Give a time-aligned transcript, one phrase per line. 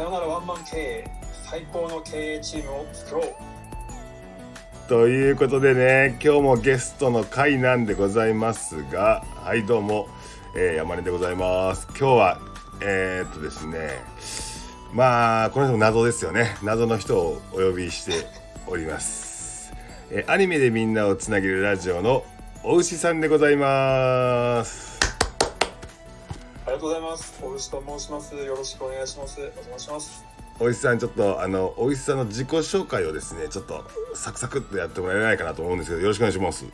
[0.00, 1.04] さよならワンマン経営
[1.44, 3.34] 最高の経営チームを作ろう。
[4.88, 10.08] ということでね今日もゲストの回なんでございますがはいどうも、
[10.56, 11.86] えー、山根でございます。
[11.88, 12.38] 今日は
[12.80, 13.90] えー、っとですね
[14.94, 16.56] まあこの人も謎ですよね。
[16.62, 18.26] 謎の人をお呼びして
[18.66, 19.74] おります、
[20.10, 22.24] えーアニメでみんなをつなげるラジオの
[22.64, 24.89] お牛さんでございます。
[26.80, 27.38] とうございます。
[27.42, 28.34] 大石と申します。
[28.34, 29.38] よろしくお願いします。
[29.38, 30.24] お邪魔します。
[30.58, 33.84] お牛さんちょっとあのお牛さんの自己紹介をですねちょっと
[34.14, 36.64] サクサクっとやってもらえないかなと思うんですけどよろしくお願いします。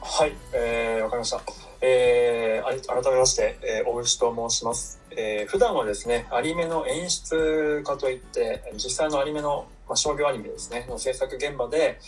[0.00, 1.40] はいえー、わかりました。
[1.82, 12.00] えー、改めまして、えー、大石と申します、えー、普段はですねアニメの演出家といって実際のアニメの、まあ、商業アニメですねの制作現場で、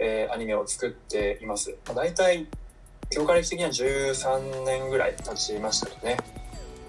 [0.00, 2.48] えー、アニメを作っています、まあ、大体
[3.14, 6.16] 業界歴的には13年ぐらい経ちましたよね。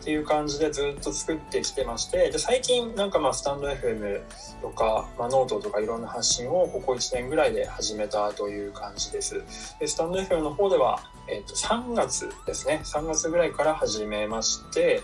[0.02, 4.22] っていう感じでずっと作ってきてましてで最近なんかまあスタンド FM
[4.62, 9.42] とか、まあ、ノートとかいろんな発信をここ1年ぐらいで始めたという感じです。
[9.80, 12.82] でスタンド FM の方では、えっと3月ですね。
[12.84, 15.02] 3月ぐらいから始めまして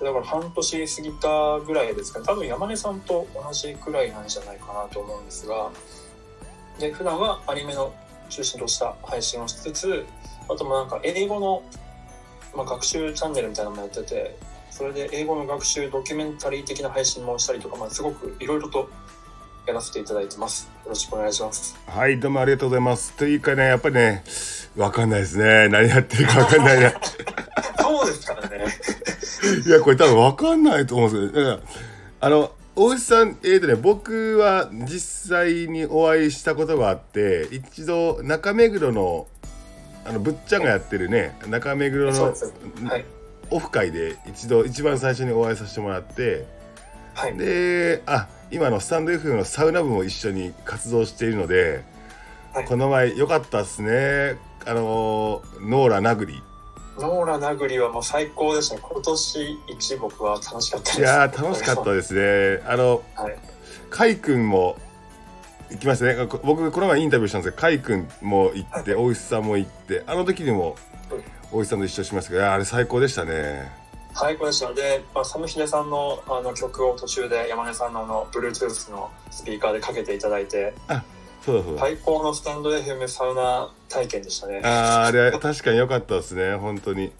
[0.00, 2.20] だから半年過ぎたぐらいですか。
[2.20, 5.70] ね多分山根さんと同じくらいなんじゃないかなと思うんですが
[6.78, 7.92] で普段はアニメの
[8.28, 10.06] 中心とした配信をしつつ
[10.48, 11.62] あともなんか英語の、
[12.54, 14.36] まあ、学習チャンネルみたいなのもやってて
[14.70, 18.90] それで英語の学習ドキュメンタリー的な配信もしたりとか、まあ、すごくいろいろと
[19.66, 20.68] やらせていただいてます。
[20.84, 21.78] よろしくお願いします。
[21.86, 23.12] はいどうもありがとうございます。
[23.12, 24.24] というかねやっぱりね
[24.76, 25.68] わかんないですね。
[25.68, 26.92] 何やってるかわかんないな
[27.80, 28.66] そうですからね。
[29.64, 31.68] いやこれ多分わかんないと思うんですけどだから
[32.20, 39.28] あの大石さんえーとね僕は実際にお会いしたことがあって一度中目黒の
[40.04, 42.30] あのぶっちゃんがやってるね中目黒のは
[42.98, 43.04] い。
[43.50, 46.46] オフ会で一度一番最初にお会いさせてもらって
[47.14, 47.36] はい。
[47.36, 51.82] であ今のスタンド F のサウナ部も一緒に活動しているので、
[52.52, 52.64] はい。
[52.66, 54.38] この前良かったですね。
[54.66, 56.42] あのノーラ殴り。
[56.98, 58.82] ノーラ殴りはもう最高でしたね。
[58.84, 61.00] 今年一僕は楽しかったです。
[61.00, 62.62] いやー楽しかったですね。
[62.66, 63.36] あのはい。
[63.90, 64.76] カイ君も
[65.74, 66.26] 行きましたね。
[66.26, 70.76] こ僕この前インタビューしたんですけどカイ君も行って大石さんも行ってあの時にも
[71.50, 73.84] 大石さんと一緒しましたけどあれ最高でしたね。
[74.14, 80.72] 最高でしたで、まあ、サムヒデさんのあの曲を途中で山根さんのあの Bluetooth のスピーカーでかけていただいて
[81.44, 84.60] そうだそうだ、最高のスタンド FM サウナ体験でしたね。
[84.62, 86.54] あーあれ確かに良かったですね。
[86.54, 87.12] 本当に。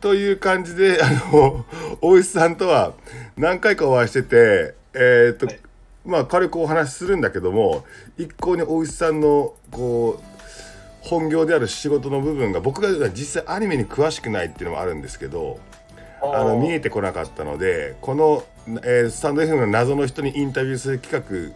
[0.00, 1.66] という感じであの
[2.00, 2.94] 大石さんとは
[3.36, 5.60] 何回かお会いしててえーっと、はい
[6.08, 7.84] まあ軽くお話しするんだけども
[8.16, 10.22] 一向に大石さんのこう
[11.00, 15.60] 本業である仕事の部分が僕が実際アニメに詳しくないっていうのもあるんですけど
[16.20, 18.42] あの見えてこなかったのでこの、
[18.82, 21.54] えースタンド FM の謎の人にインタビューする企画、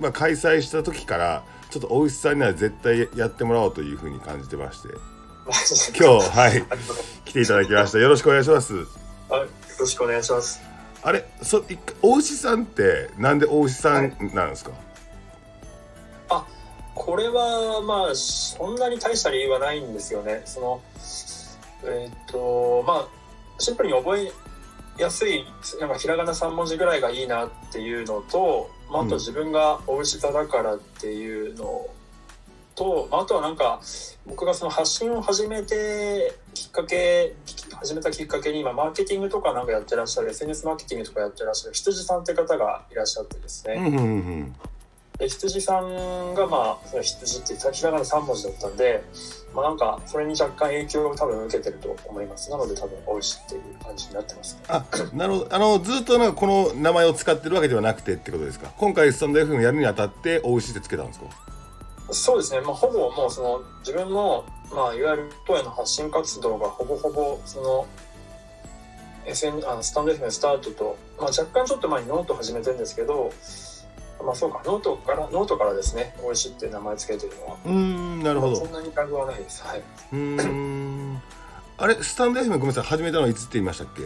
[0.00, 4.88] まあ、開催した時からちょっと大石さんには絶対やってもらおうというふうに感じてまして。
[5.98, 6.62] 今日はい。
[7.24, 7.98] 来ていただきました。
[7.98, 8.74] よろしくお願いします。
[9.30, 9.48] あよ
[9.78, 10.67] ろしくお願いします
[11.02, 14.72] あれそい大石さんってなんで大石さんなんですか、
[16.98, 20.42] これはまあそんなに大した理由はないんですよね。
[20.44, 20.82] その
[21.84, 23.08] えーっとまあ
[23.58, 24.32] シンプルに覚え
[24.98, 25.44] やすい
[25.80, 31.86] なんかひらがな3文字ぐらいがいいなっていうのと、まあ、あと自分がお牛座だからっていうの
[32.78, 33.80] と、まああとはなんか
[34.26, 37.34] 僕がその発信を始めてきっかけ
[37.80, 44.00] 始めたきっかけに今マーケティングとかなんかやってらっしゃる SNS マーケティングとかやってらっしゃる羊さんって方がいらっしゃってですね、うんうんう
[44.42, 44.54] ん
[45.18, 49.02] で羊さんがまあその羊ってひらがな3文字だったんで、
[49.52, 52.48] まあ、なんかそれに若干影響を多分受けてると思います。
[52.52, 54.60] なので多分美味しいっていう感じになってますね。
[54.68, 54.84] あ
[55.14, 55.48] なるほど。
[55.52, 58.70] あのずっとなんかこの名前を使ってるわけではなくてってことですか？
[58.78, 61.26] 今回スタンド FM やるにあたって大石ってつけたんですか？
[62.10, 67.86] そうですね、まあ、ほぼもうその自分の、まあ、いわゆる声の発信活動がほぼほぼその
[69.26, 73.30] SN あのスタンド FM スタートと、まあ、若干ちょっと前にノート始めてるんですけど
[74.24, 77.56] まあそうかノートからノートからですねおうしって名前つけてるのは。
[77.64, 78.56] うーんなるほど。
[78.56, 79.62] そんなにタグはないです。
[79.62, 79.82] はい。
[80.12, 81.22] うーん。
[81.76, 84.02] あれスタンド FM ごめんなさい始めたのはいつって言いましたっけ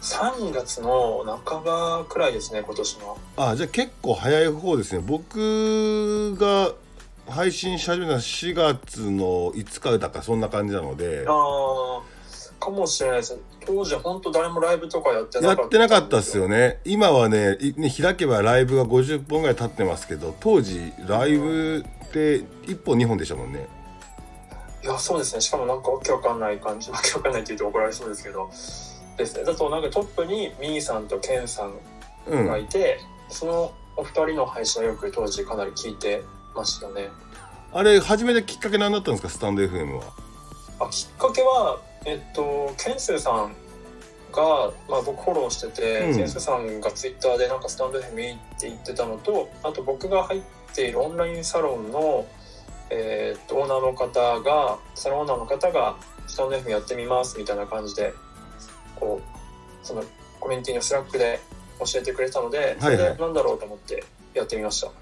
[0.00, 3.18] ？3月の半ばくらいですね今年の。
[3.36, 5.04] あじゃあ結構早い方ですね。
[5.06, 6.72] 僕が
[7.30, 11.24] 配信し始めたのは4月の5日だかそんな感じなので。
[11.26, 12.02] ああ
[12.60, 13.38] かもしれないです。
[13.64, 15.60] 当時は本当誰もライブとかやってなかった。
[15.62, 16.80] やってなかったっすよね。
[16.84, 17.56] 今はね
[17.98, 23.66] 開けばライブが50本ぐらい経ってますけど当時ライブって1本2本でしたもんね。
[24.82, 25.40] いやそうですね。
[25.40, 26.90] しかもなんかわけわかんない感じ。
[26.90, 28.50] わけわかんないって言うと怒られそうですけど。
[29.16, 29.44] ですね。
[29.44, 31.72] だとなんかトップにミーさんとケンさん
[32.26, 33.00] うんがいて、
[33.30, 36.22] そのお二人の配信はよく当時かなり聞いて
[36.54, 37.08] ましたね。
[37.72, 39.28] あれ始めたきっかけ何だったんですか？
[39.28, 40.02] スタンド FM は。
[40.80, 43.54] あきっかけはえっとケンスーさん
[44.32, 46.16] が、まあ、僕フォローしてて、うん。
[46.16, 50.42] ケンスーさんがツイッターでなんかスタンド FM いいって言ってたのとあと僕が入っ
[50.74, 52.26] ているオンラインサロンの、
[52.90, 58.12] えっとオーナーの方がサロンオーナーの方がスタンド FM やってみますみたいな感じで
[58.96, 60.04] こうその
[60.38, 61.40] コミュニティの Slack で
[61.80, 64.04] 教えてくれたのでそれでなんだろうと思って
[64.34, 64.92] やってみました、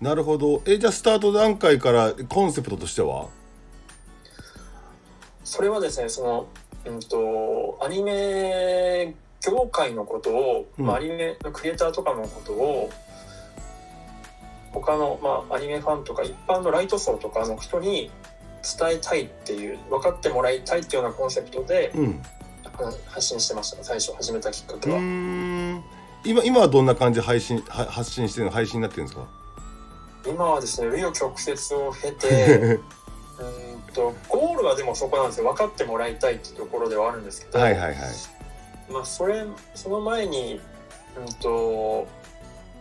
[0.00, 0.62] なるほど。
[0.66, 3.28] えじゃあスタート段階からコンセプトとしては？
[5.44, 6.46] それはですねその、
[6.86, 10.86] うん、とアニメ業界のことを、うん。
[10.86, 12.90] まあ、アニメのクリエイターとかのことを
[14.72, 18.10] 他の、まあ、アニメファンとか一般のライト層とかの人に
[18.78, 22.22] 伝えたいっていう分かってもらいたいっていうようなコンセプトでうん。
[22.64, 22.70] あ
[23.06, 23.84] 発信してました。
[23.84, 24.96] 最初始めたきっかけは。
[26.24, 28.50] 今今はどんな感じで配信は発信してるの？
[28.50, 29.28] 配信になってるんですか？
[30.26, 32.80] 今はですね紆余曲折を経て
[33.38, 35.44] うんとゴールはでもそこなんですよ。
[35.44, 37.96] 分かってもらいたいっていうところではあるんですけど、はいはいはい。
[38.90, 39.44] まあ、それ
[39.74, 40.60] その前に、
[41.16, 42.06] うんと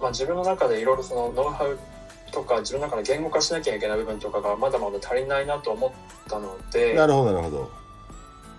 [0.01, 1.79] まあ、自分の中でいろいろそのノウハウ
[2.31, 5.91] とか自分の中で言語化しなきゃいけない部分とかがまだまだ足りないなと思っ
[6.27, 7.69] たのでなるほどなるほど。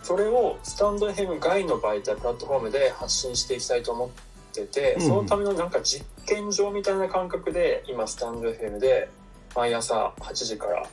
[0.03, 5.01] それをスタンド FM 外の媒体プラットフォームで発信していきたいと思ってて、うん。
[5.03, 9.09] そのためのなんか実験場みたいな感覚で今スタンド FM で
[9.55, 10.87] 毎朝8時から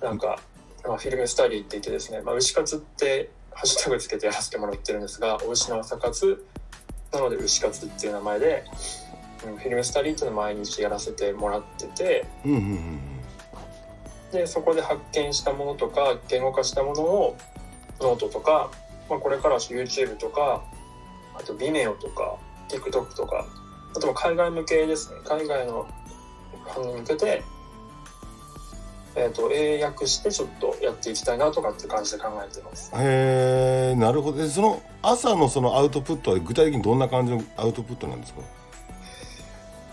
[0.00, 0.38] なんか、
[0.84, 6.44] まあ、フィルムスタディって言ってですね、まあ、牛活ってハッシュタグつけてやらせてもらってるんですがお牛の朝活
[7.12, 8.64] なので牛活っていう名前で、
[9.46, 12.26] うん、 film study っていうのを毎日やらせてもらってて
[14.32, 17.36] でそこで発見したものとか言語化したものを
[18.00, 18.70] ノートとか、
[19.08, 20.64] まあ、これからは YouTube とか
[21.34, 22.36] あと Vimeo とか
[22.78, 23.46] TikTok とか
[23.96, 25.20] あとは海外向けですね。
[25.24, 25.86] 海外の
[26.74, 27.42] ファンに向けて、
[29.14, 32.90] えー、と英訳してちょっとやっていきたいなとかって感じで考えてます。
[32.92, 34.38] うんへえなるほど。
[34.38, 38.40] でその朝のそのアウトプットは具体的にどんな感じのアウトプットなんですか？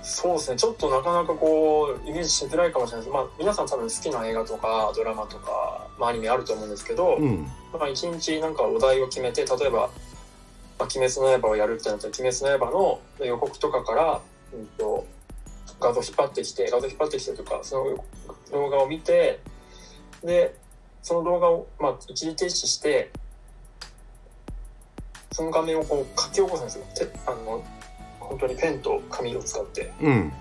[0.01, 0.57] そうですね。
[0.57, 3.13] ちょっとなかなかこうイメージしづらいかもしれないです。
[3.13, 7.47] まあ皆さん多分好きな映画とかドラマとか、まあ、アニメあると思うんですけど、うん。
[7.71, 9.89] まあ、一日なんかお題を決めて例えば
[10.81, 15.05] 「まあ、鬼滅の刃」をやるってなったら「鬼滅の刃」の予告とかから、うん、と
[15.79, 18.03] 画像引っ張ってきて画像引っ張ってきてとかその
[18.51, 19.39] 動画を見て
[20.23, 20.55] で
[21.03, 23.11] その動画を、まあ、一時停止して
[25.31, 26.85] その画面をこう書き起こすんですよ。
[26.95, 27.63] てあの
[28.19, 29.91] 本当にペンと紙を使って。
[30.01, 30.33] うん。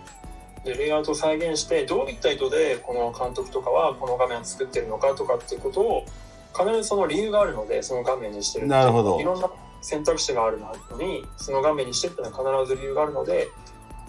[0.65, 6.05] でレイアウトを再現してどういった意図でこの監督とかはこの画面を作ってるのかとかっていうことを
[6.53, 9.19] 必ずその理由があるのでその画面にしてるなるほど。
[9.19, 13.49] いろんな選択肢があるのにその画面にしてっていうのは必ず理由があるので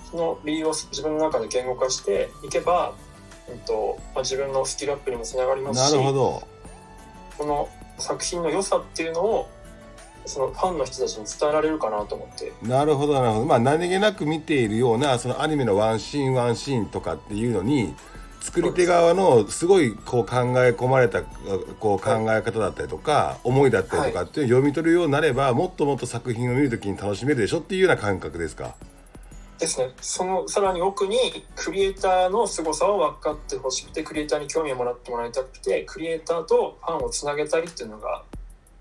[0.09, 2.93] その理由を自分の中で言語化していけば、
[3.49, 6.47] うんとまあ、自分のスキルアップにもつながりますなしるほど。
[7.37, 9.49] この作品の良さっていうのを
[10.25, 12.51] そのファンの人たちに伝えられるかなと思って。
[12.61, 13.45] なるほどなるほど。
[13.45, 17.95] まあ何気なく見ているようなそのアニメのワンシーンワンシーンとかっていうのに
[18.41, 28.75] 作り手側のすごいこう考え込まれたこう考え方だったりとか思いだったりとかっていうのを読み取るようになればもっともっと作品を見るときに楽しめるでしょっていうような感覚ですか？
[29.59, 29.91] ですね。
[30.01, 31.17] そのさらに奥に
[31.55, 38.23] クリエイターの凄さを分かってほしくてクリエイターに興味をもらってもらいたくてクリエイターとファンをつなげたりっていうのが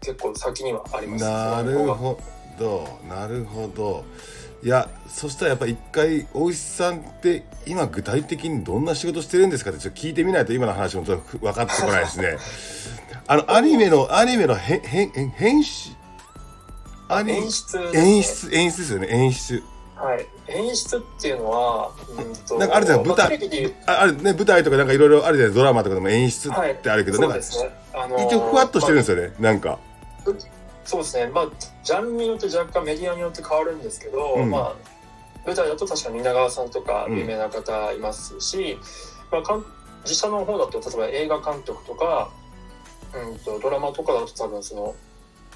[0.01, 1.25] 結構先にはあります。
[1.25, 2.19] なるほ
[2.59, 2.89] ど。
[3.09, 4.05] なるほど
[4.63, 12.37] いやそしたらやっぱ一回大石さんって今具体的にどんな仕事してるんですかってちょっと聞いてみないと今の話もちょっと分かってこないですね。
[13.27, 15.91] あのアニメのアニメの編編編編集
[17.09, 17.85] アニ演出ね。
[17.95, 19.09] 演出演出ですよね。
[19.11, 19.63] 演出。
[19.97, 20.27] はい。
[20.49, 23.39] 演出っていうのはうんとなんかあるじゃん舞台
[23.87, 25.55] まあああるね舞台とかなんかいろいろあるじゃない？
[25.55, 26.53] ドラマとかでも演出っ
[26.83, 27.43] てあるけど、なんかね
[27.95, 29.79] あのー一応ふわっとしてるんですよね、なんか。
[30.27, 30.35] まあ
[30.91, 31.31] そうですね。
[31.33, 31.49] まあ
[31.85, 34.51] ジャンルによって若干メディアによって変わるんですけど、うん。
[34.51, 34.75] まあ
[35.47, 37.19] 舞台だと確か蜷川さんとかうん。
[37.19, 38.77] 有名な方いますし、
[39.31, 39.65] まあかん
[40.05, 42.33] 実写の方だと例えば映画監督とか、
[43.15, 44.97] うん、とドラマとかだと多分その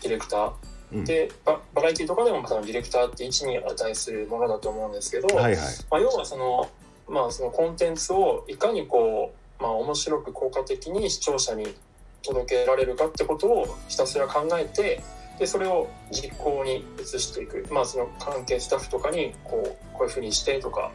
[0.02, 0.52] ディレクター、
[0.92, 1.04] うん。
[1.04, 5.64] でババラエティとかでも多分ディレクターって位置に値するものだと思うんですけど、はいはい。
[5.90, 6.70] まあ、要はその,、
[7.08, 11.74] まあそのコンテンツをいかにこう、まあ、面白く効果的に視聴者に
[12.22, 15.02] 届けられるかってことをひたすら考えて
[15.38, 20.92] でそれを実行に移していく、まあ、その関係スタッフとかにこうこういうふうにしてとか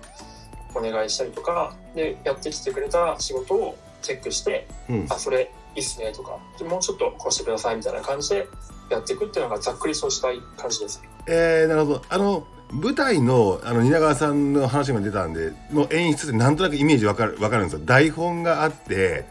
[0.74, 5.08] お願いしたりとかでやってきてくれた仕事をチェックしてうん。
[5.10, 8.48] あそれいいっすねとかでもうちょっとこうしてくださいみたいな感じで
[8.90, 11.02] やっていくっていうのがざっくりそうしたい感じです。
[11.28, 12.02] えー、なるほど。
[12.10, 17.82] あの舞台のあの蜷川さんの話が出たんでの演出ってなんとなくイメージわかるわかるんですよ。
[17.86, 19.26] 台本があって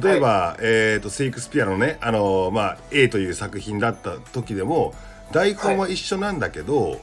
[0.00, 4.94] 例えば、えーと、セイクスピアのねあの、まあ、A という作品だった時でも
[5.32, 7.00] 台本は一緒なんだけど、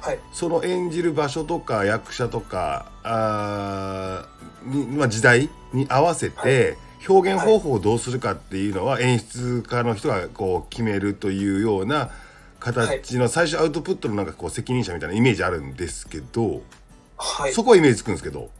[0.00, 4.26] はい、その演じる場所とか役者とかあ
[4.64, 6.76] に、まあ、時代に合わせて、
[7.06, 12.10] 表現方法をどうするかっていうのは演出家の人がこう決めるというような
[12.58, 16.62] 形の最初アウトプットのなんかこう責任者みたいなイメージあるんですけど、
[17.16, 18.50] はい、そこはイメージつくんですけど。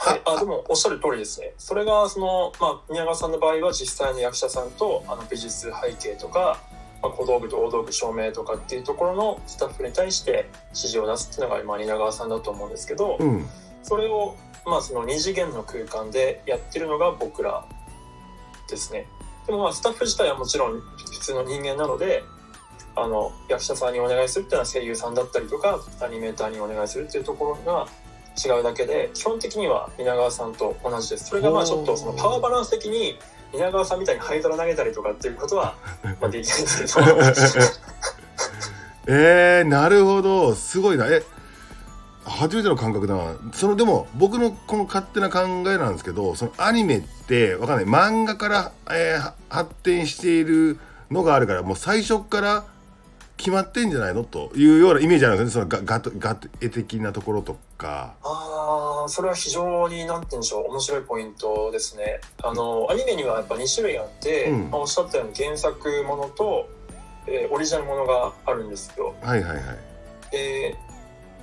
[0.00, 1.52] はい、あでもおっしゃる通りですね。
[1.58, 6.62] それがその、まあ、宮川さんの場合は実際の役者さんとあの美術背景とか、
[7.02, 13.46] まあ、小道具と大道具照明とかっていうところのスタッフに対して指示を出すっていうのが今蜷川さんだと思うんですけど、うん、
[13.82, 17.66] それを、まあ、その2次元の空間でやってるのが僕ら
[18.70, 19.06] ですね。
[19.48, 22.22] でもまあスタッフ自体はもちろん普通の人間なので
[22.94, 27.88] あの役者さんにお願いするっていうのは声優さんだったりとかアニメーターにお願いするっていうところが
[28.42, 31.26] 違うだけで基本的には蜷川さんと同じです。
[31.26, 33.18] それがまあちょっとそのパワーバランス的に
[33.52, 35.74] 蜷川さんみたいに灰皿投げたりとかっていうことは
[36.20, 37.06] まあできないんですけど。
[39.10, 40.54] えー、なるほど。
[40.54, 41.06] すごいな。
[41.06, 41.22] え
[42.24, 43.34] 初めての感覚だな。
[43.54, 47.84] そのでも僕のこの勝手な考えなんですけどそのアニメってわかんない。
[47.86, 50.78] 漫画から、えー、発展している
[51.10, 52.64] のがあるからもう最初から
[53.38, 54.24] 決まってんじゃないの？
[54.24, 55.52] というようなイメージあるんですね。
[55.52, 58.16] そのガガガ絵的なところとか。
[58.22, 62.20] ああそれは非常になんて言うんでしょう面白いポイントですね。
[62.42, 66.68] あのアニメにはやっぱ2種類あって、うん、まあ、おっしゃったように原作ものと、
[67.26, 69.78] えー、オリジナルものがあるんですよはいはいはい。
[70.32, 70.76] で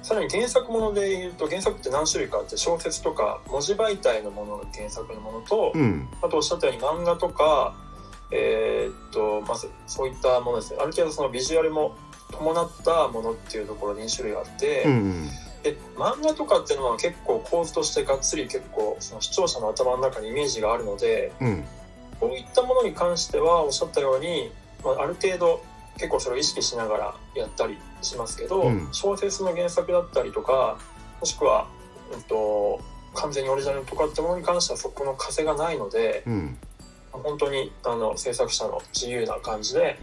[0.03, 7.73] さらに原作もので言うと原作って何種類かあって小説とか文字媒体のものが原作のものと、うん、あとおっしゃったように漫画とか
[8.31, 10.79] えー、っとまずそういったものですね。
[10.81, 11.95] ある程度そのビジュアルも
[12.31, 15.29] 伴ったものっていうところに2種類あって、うん、
[15.65, 21.63] で漫画とかっていうのは結構構図としてがっつり結構その視聴者の頭の中にイメージがあるので、うん、
[22.19, 24.51] こういったものに関してはおっしゃったように、
[24.83, 25.63] まあ、ある程度
[25.97, 30.77] 結構それを意識しながらやったりしますけど、うん、小説の原作だったりとか
[31.19, 31.67] もしくは、
[32.13, 32.79] うんと、
[33.15, 36.57] 完全にオリジナルとかってものに関してはそこの風がないので、うん、
[37.11, 39.97] 本当にあの制作者の自由な感じで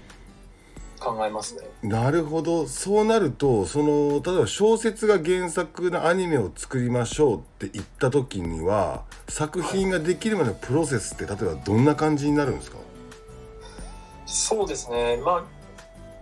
[1.03, 1.63] 考えますね。
[1.83, 2.67] なるほど。
[2.67, 12.79] そうなるとその例えば小説が原作のアニメを作りましょうって言った時には作品ができるまでのプロセスって例えばどんな感じになるんですか？
[14.27, 15.21] そうですね。
[15.25, 15.45] まあ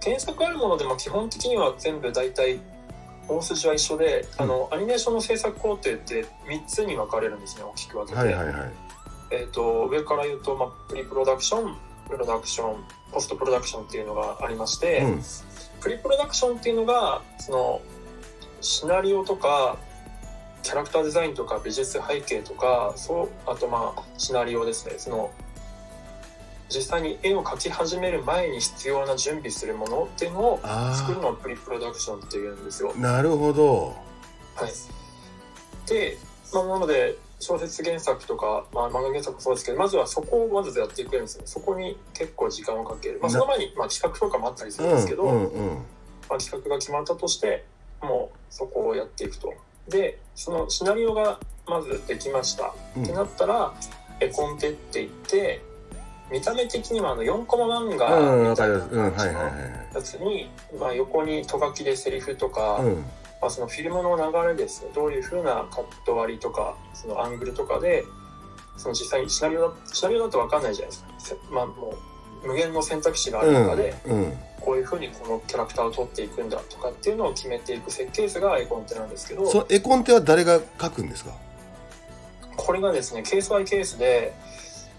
[0.02, 2.58] 原作あるものでも基本的には全部大体
[3.28, 8.18] 大筋は一緒で、うん、あのアニメーションの制作工程って3つに分かれるんですね大きく分けて。
[8.18, 8.54] はいはいはい。
[9.32, 11.76] えーと、上から言うと、まあ、プリプロダクション
[12.11, 15.23] プロダクションポストプロダクションっていうのがありまして、うん、
[15.81, 17.83] プリプロダクションっていうのがその
[18.61, 19.79] シナリオとか
[20.62, 25.33] キャラクターデザインとか美術背景とかそうあとまあシナリオですねその
[26.69, 30.61] 実際に絵を描き始める前に必要な準備するものっていうのを
[30.95, 32.95] 作るのをプリプロダクションっていうんですよ。
[32.97, 33.97] なるほど。
[34.55, 34.71] はい、
[35.88, 36.17] で、
[36.55, 41.44] まあ、なので小説原作とか、まあ、漫画原作もそうですけどまずはそこをまずやっていくんですね。
[41.47, 45.75] そこに結構時間をかける、まあ、その前に、まあ、企画とかもあったりするんですけど、うんうんうん、
[46.28, 47.64] まあ、企画が決まったとして
[48.02, 49.54] もうそこをやっていくと。
[49.88, 53.75] でそのシナリオがまずできました、うん、ってなったら
[54.20, 55.62] 絵コンテって言って
[56.30, 59.50] 見た目的にはあの4コマ漫画みたいな
[59.94, 63.04] やつに、まあ、横にとがきでセリフとか、うん
[63.40, 68.04] まあ、そのフィルムの流れですねどういうふうなカット割りとかそのアングルとかで
[68.76, 71.94] その実際にシナリオだシナリオだと分かんないじゃないですか、まあ、も
[72.44, 81.32] う無限の選択肢がある中で、うんうん、こういうふうにこのキャラクターを取っていくんだとかっていうのを決めていく設計図が絵コンテなんですけどその絵コンテは誰が書くんですか？
[82.56, 84.35] これがですねケースバイケースで、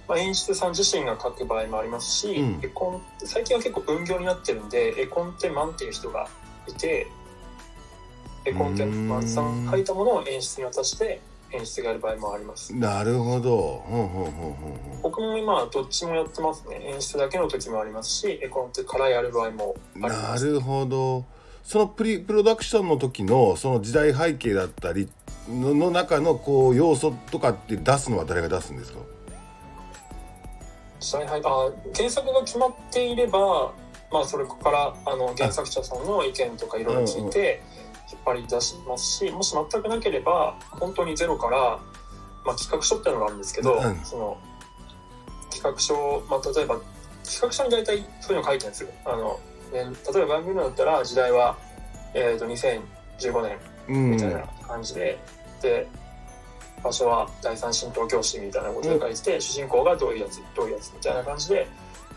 [0.08, 6.28] まあ、演出さん自身が書く場合もありますし、うん、絵コン最近は結構分業になってるんで絵コンテマンっていう人が
[6.68, 7.08] いて
[8.46, 11.22] 絵コンテンツさん書いたものを演出に渡して
[11.52, 12.74] 演出がやる場合もあります。
[12.74, 16.82] なるほど、うんうんうんうん、僕も今どっちもやってますね。
[16.86, 20.46] 演出だけの時もありますし絵コンテからやる場合もあります。
[20.46, 21.26] なるほど。
[21.64, 25.10] そのプリプロダクションの時のその時代背景だったり
[25.50, 29.00] のの中のこう要素とかって出すのは誰が出すんですか？
[31.00, 33.74] 時代背景あ原作が決まっていれば
[34.12, 37.81] まあそれからあの原作者さんの意見とかいろいろ聞いて、うんうん
[38.12, 41.80] 引っ張り出しますしもし全くなければ本当にゼロから、
[42.46, 44.38] まあ、企画書っていうのがあるんですけど、うん、その
[45.50, 46.80] 企画書、まあ、例えば
[47.24, 48.90] 企画書に大体そういうの書いてるんですよ。
[49.06, 49.40] あの
[49.72, 51.58] 例えばバングルだったら時代は、
[52.14, 54.12] えー、と2015年うん。
[54.12, 55.18] みたいな感じで、
[55.62, 55.88] で
[56.84, 61.68] 場所は第三神道教師みたいなことが書いてて、主人公がどういうやつどういうやつみたいな感じで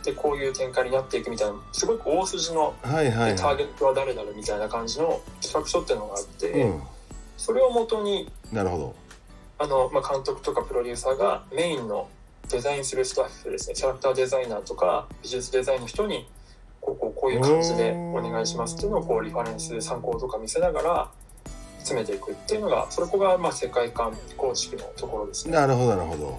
[0.05, 6.83] でこういう展開になっていくみたいなすごく大筋の、はいはいでターはゲットは誰々みたいな感じの企画書っていうのがあって、いうん。
[7.37, 8.95] それをもとになるほど。
[9.59, 12.09] あの、まあ、監督とかプロデューサーがメインの
[12.51, 13.75] デザインするスタッフですね。
[13.75, 16.29] キャラクターデザイナーとか美術デザインの人に
[16.81, 21.11] こうこうこういう感じでお願いしますっていうのをこうリファレンス参考とか見せながら
[21.79, 25.55] 詰めていくっていうのがそれこがまあ世界観構築のところですね。
[25.55, 26.39] なるほどなるほど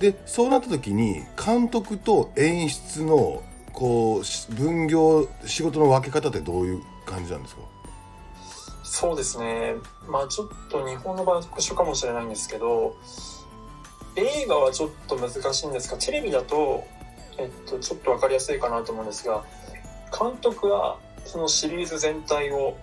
[0.00, 7.62] でそうなった時に監督と演出のこうし分業仕事の分け方ってどういう感じなんですか？
[8.84, 9.74] そうですね。
[10.08, 12.96] まあちょっと日本の場合は特殊かもしれないんですけど
[14.16, 16.84] 映画はちょっと難しいんですがテレビだと、
[17.36, 19.44] えっと、ちょっと分かりやすいかなと思うんですが
[20.18, 22.76] 監督はそのシリーズ全体を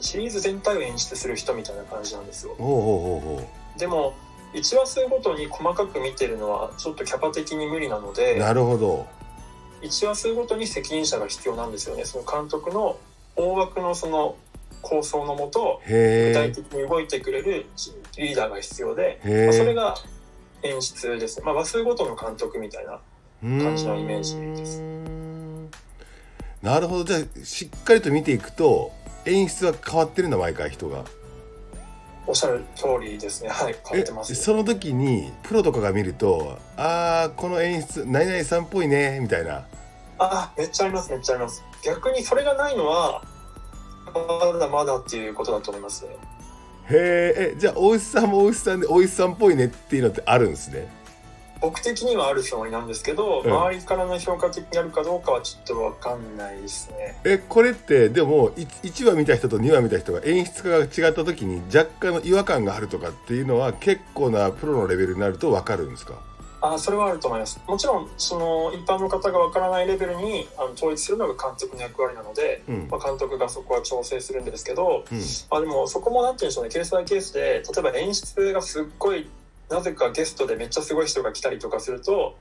[0.00, 2.54] シリーズ全体を演出する人みたいな感じなんですよ。
[2.58, 4.14] ほうほうほうほでも
[4.54, 9.06] 1話数ごとに細かく見てるのはちょっとキャパ的に無理なのうでなるほど。
[9.82, 12.04] 1話数ごとに責任者が必要なんですよね。
[12.04, 12.98] その監督の
[13.36, 14.36] 大枠のその
[14.82, 17.66] 構想のもと具へ体的に動いてくれる
[18.16, 19.96] リーダーが必要で、まあ、それえが
[20.62, 21.40] 演出です。
[21.40, 23.00] ね、まあ、話数ごとの監督みたいな
[23.42, 24.82] 感じのイメージです。
[26.62, 27.04] なるほど。
[27.04, 28.92] じゃあしっかりと見ていくと
[29.26, 31.04] 演出は変わってるんだ毎回人が
[32.26, 33.48] おっしゃる通りですね。
[33.50, 34.34] はい変わえってます。
[34.34, 39.64] その時にプロとかが見るとああこの演出何々さんっぽいねみたいな。
[40.18, 41.64] あめっちゃありますめっちゃあります。
[41.84, 43.22] 逆にそれがないのは
[44.52, 46.10] まだまだっていうことだと思いますね。
[46.90, 50.88] へええじゃあ大石さんも大石さんで大石さんっぽいねっていうのってあるんですね
[51.66, 57.18] 僕的にはあるつもりなんですけど、うん周りからの評価的にあるかどうかはちょっと分かんないですね。
[57.24, 66.14] えこれってでも1話見た人と2話見た人が演出家が違った時に若干の違和感があるとかっていうのは結構なプロのレベルになると分かるんですか？
[66.62, 67.60] あそれはあると思います。
[67.66, 72.88] もちろんその一般の方が分からないレベルにあの統一するのが監督の役割なので、うん。
[72.90, 75.20] まあ、監督がそこは調整するんですけど、うん。
[75.50, 76.70] あでもそこもなんて言うんでしょうね。
[76.70, 79.28] ケースバイケースで例えば演出がすっごい
[79.70, 82.36] なぜかゲストでめっちゃすごい人が来たりとかすると、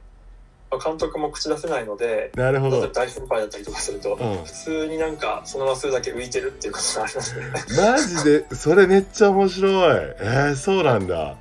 [0.71, 2.87] まあ監督も口出せないのでなるほど。
[2.87, 4.43] 大先輩だったりとかすると、うん。
[4.43, 7.45] 普通になんかその話数だけ浮いてるっていうことがありますね。
[7.77, 8.55] マジで？
[8.55, 9.97] それめっちゃ面白い。
[10.19, 11.35] えー、そうなんだ。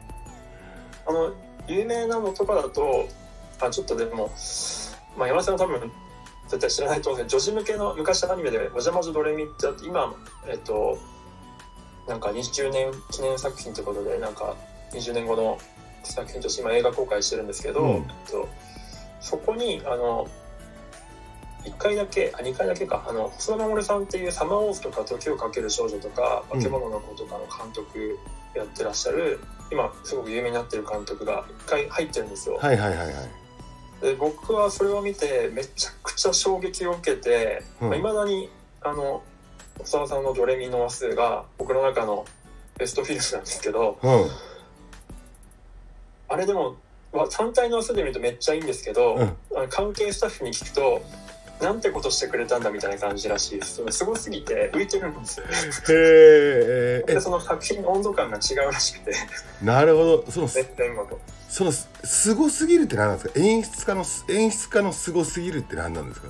[1.07, 1.33] あの
[1.67, 3.09] 有名なのとかだと
[3.61, 4.31] あちょっとでも、
[5.17, 5.91] まあ、山田さんは多分
[6.49, 10.15] 絶対知らないと思うんですけど女児向けの昔アニメで「おじゃまじょドレミ」ってあって今
[10.47, 10.99] えっと
[12.07, 14.55] なんか20年記念作品ということでなんか
[14.93, 15.59] 20年後の
[16.13, 17.89] 作品として今映画公開してるんですけど、うん。
[17.91, 18.49] えっと、
[19.21, 20.29] そこにあの
[21.65, 28.19] 1回だけあ2回だけかあの細田守さんっていう「サマーウォーズ」とか「時をかける少女」とか「化け物の子」とかの監督
[28.55, 29.41] やってらっしゃる、
[29.73, 32.57] 今すごく有名になってる監督が1回入ってるんですよ。
[32.57, 33.15] はいはいはいはい。
[34.01, 37.89] で僕はそれを見てめちゃくちゃ衝撃を受けていうん。
[37.91, 38.51] まあ、未だに
[38.83, 39.23] あの
[39.79, 42.27] 細田さんの「ドレミの話数」が僕の中の
[42.79, 44.31] ベストフィルムなんですけどうん
[46.29, 46.77] あれでも
[47.13, 49.37] わ単体の話数で見るとめっちゃいいんですけど、うん。
[49.69, 51.03] 関係スタッフに聞くと
[51.61, 53.81] なんてことしてくれたんだみたいな感じらしいです。
[53.91, 55.47] すごすぎて浮いてるんですよ。
[55.47, 55.53] ね
[55.91, 59.13] へえでその作品の温度感が違うらしくて。
[59.63, 60.25] なるほど。
[60.31, 60.49] その
[61.49, 63.41] そのすすごすぎるって何なんですか？
[63.41, 66.29] 演出家の演出家のすごすぎるって何なんですか？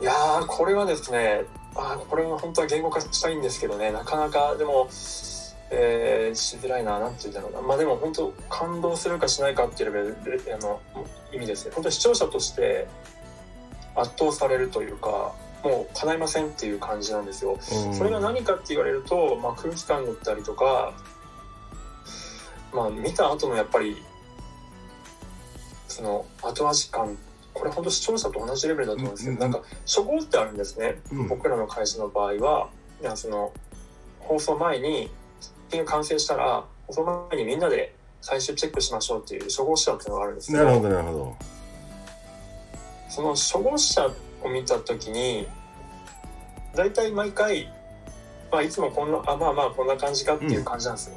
[0.00, 1.42] いやーこれはですね
[1.74, 4.54] あーこれは本当は言語化したいんですけどねなかなか。
[4.56, 4.88] でも、
[5.70, 7.60] えーしづらいななんて言うんだろうな。
[7.60, 10.80] まあでも本当感動するかしないかっていうレベルであの
[11.32, 11.72] 意味ですね。
[11.74, 12.88] 本当視聴者として
[13.94, 17.58] 圧倒されるというかもう叶いませんっていう感じなんですよ。
[17.86, 17.94] うん。
[17.94, 20.94] それが何かって言われると、まあ、空気感だったりとか
[22.72, 23.96] まあ見た後のやっぱり
[25.88, 27.18] その後味感
[27.54, 29.38] これ本当視聴者と同じレベルだと思うんですよ、うん。
[29.38, 31.28] なんか初号ってあるんですね、うん。
[31.28, 32.68] 僕らの会社の場合は
[33.00, 33.52] いやその
[34.20, 35.17] 放送前に作
[35.70, 41.36] 品が完成したら放送前にみんなで最終チェックしましょうっていう初号試写っていうのがあるんですけなるほどなるほど。
[43.08, 44.06] その初号試写
[44.42, 45.46] を見た時に
[46.74, 47.68] 大体毎回、
[48.52, 51.16] まあ、いつもこんなあまあまあこんな感じかっていう感じなんですよ、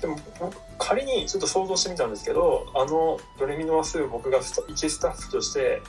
[0.00, 5.82] でも僕仮にちょっと想像してみたんですけどあのドレミの話数僕が一スタッフとして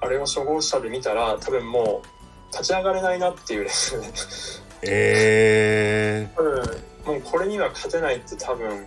[0.00, 4.12] あれを初号試写で見たら多分もう立ち上がれないなっていうレベル
[4.82, 6.62] でえ多分
[7.06, 8.86] もうこれには勝てないって多分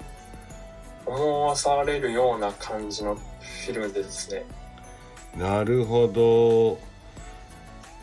[1.05, 4.45] 思わされるような感じのフィルムでですね。
[5.35, 6.79] なるほど。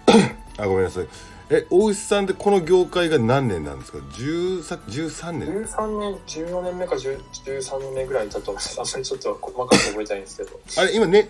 [0.59, 1.09] あごめんなさい。
[1.51, 8.61] え大石さんってこの業界が何年なんですか？10さ13年？13年14年目か10 13年目ぐらいだとあんま
[8.99, 10.61] りちょっと細かく覚えたいんですけど。
[10.77, 11.29] あれ今ね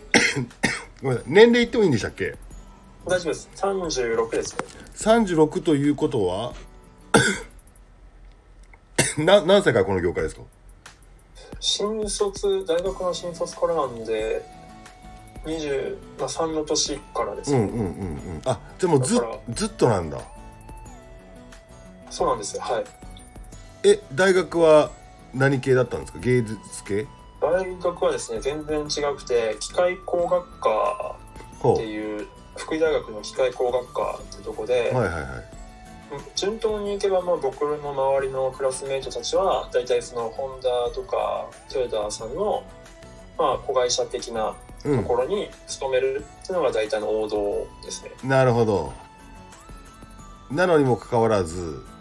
[1.03, 1.33] ごめんなさい。
[1.33, 2.35] 年齢言ってもいいんでしたっけ？
[3.09, 3.49] 大丈夫です。
[3.57, 4.65] 36ですね。
[4.97, 6.53] 36ということは
[9.19, 10.43] な何歳からこの業界ですか？
[11.61, 14.45] 新卒大学の新卒からなんで
[15.45, 18.43] 23の年からですね、うんうんうんうん。
[18.45, 20.19] あじゃあもうずずっとなんだ。
[22.11, 22.63] そうなんですよ。
[22.63, 22.85] はい。
[23.85, 24.91] え大学は
[25.35, 26.19] 何系だったんですか？
[26.21, 27.07] 芸術系？
[27.41, 31.17] 大学はですね全然違くて機械工学科
[31.61, 32.27] ほっていう
[32.59, 35.45] 福井大学の機械工学科ってとこで、うはいはいはい
[36.35, 42.65] 順当にいけばまあ僕の周りのクラスメイトたちは大体そのホンダとかトヨタさんの
[43.37, 48.13] まあ子会社的なうところに勤めるっていうのが大体の王道ですね。
[48.25, 48.93] んなるほど
[50.51, 51.83] なのにもかかわらず。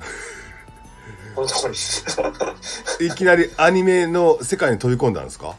[2.99, 5.55] いきなりアニメの世界に飛び込んだんですか？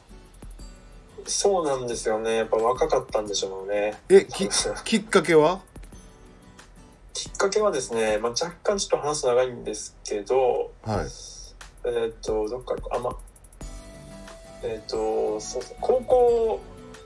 [1.29, 2.37] そうなんですよね。
[2.37, 3.95] やっぱ若かったんでしょうね。
[4.09, 4.49] えき
[4.85, 5.61] きっかけは？
[7.13, 11.07] きっかけはですね、まあ、若干ちょっと話す長いんですけど、はい。
[11.85, 13.17] えーっと、どっかあ、ま、
[14.63, 16.61] えーっと、そう高校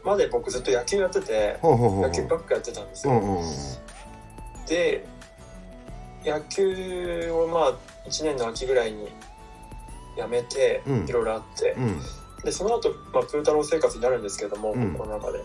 [0.05, 3.13] まで僕ずっと野球やってて、ほうほうほう野球ばっかやってたんですよ。
[3.15, 3.45] うんうんうん。
[4.67, 5.07] で、
[6.25, 7.73] 野球をまあ、
[8.09, 9.09] 1年の秋ぐらいに
[10.17, 11.07] 辞めて、うん。
[11.09, 12.03] いろいろあって、うん
[12.45, 14.95] で、その後、まあ、プー太郎生活になるんですけども、うん。
[14.95, 15.39] この中で。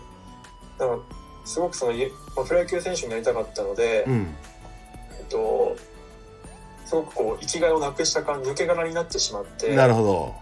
[0.78, 0.98] だから、
[1.44, 4.34] すごくその、ゆまあ、プロ野球選手になりたかったので、うん。
[5.18, 5.76] えっと、
[6.88, 9.76] すごくこう生きがいをなくした感抜け殻になってしまって。
[9.76, 10.34] なるほど。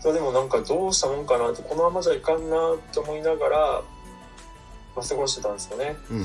[0.00, 2.56] それでもなんかどうしたもんかなってこのままじゃいかんな
[2.92, 3.82] と思いながら、
[4.96, 5.96] まあ、過ごしてたんですよね。
[6.10, 6.24] うん。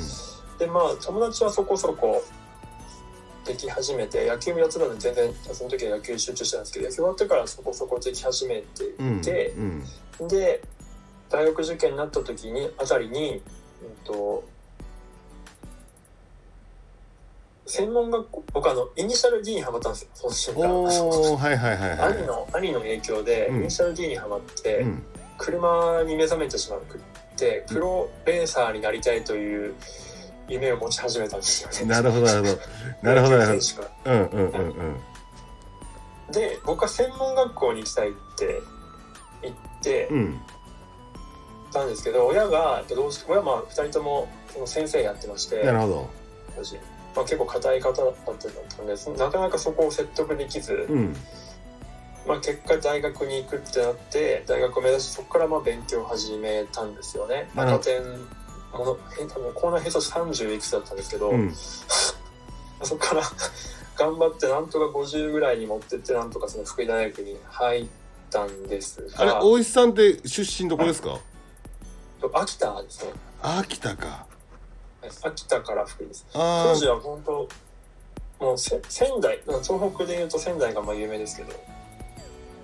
[0.57, 2.23] でまあ友達はそこそこ
[3.47, 9.53] でき始めて野球もやってたので全然その時は野球集中してたんですけど野球終わってからそこそこでき始めてうんいて、
[10.19, 10.27] うん。
[10.27, 10.61] で
[11.29, 13.41] 大学受験になった時にあたりに、うん
[14.05, 14.43] と
[17.69, 21.35] 専門学校僕あのイニシャル D にハマったんですよその瞬間。
[21.35, 22.13] はいはいはいはい。
[22.13, 23.63] 兄の兄の影響でイうん。
[23.63, 25.03] ニシャル D にハマって、うん。
[25.37, 26.79] 車に目覚めてしまっ
[27.35, 29.75] てプロレーサーになりたいという
[30.47, 31.91] 夢を持ち始めたんですよね。
[31.93, 32.57] なるほどなるほど。
[33.01, 34.11] なるほどなるほど。
[34.11, 36.31] うんうんうんうん。
[36.31, 38.61] で僕は専門学校に行きたいって
[39.41, 40.39] 言ってうん。
[41.71, 46.09] たんですけど、親がどうし親はまあ2人ともその先生やってましてなるほど。
[46.55, 46.77] 当時
[47.15, 51.15] まあ、結構硬い方だったんでそなかなかそこを説得できず、うん。
[52.27, 57.49] まあ、結果大学に行くってなって大学を目指してそこからまあ勉強を始めたんですよね。
[57.55, 58.03] 赤点
[58.77, 61.53] ものへ多分コーナー偏差値30いくつだったんですけど、うん。
[62.83, 63.23] そこから
[63.97, 67.87] 頑張ってなんとか50ぐらいに持ってってなんとかその福井大学に入っ
[68.29, 71.19] たんですあれが大石さんって出身どこですか？
[72.33, 73.11] 秋田ですね。
[73.41, 74.07] 秋田か。
[74.07, 76.25] はい秋田から福井です。
[76.33, 77.47] あ当時は本当
[78.39, 81.53] もうせ仙台東北でいうと仙台がまあ有名ですけど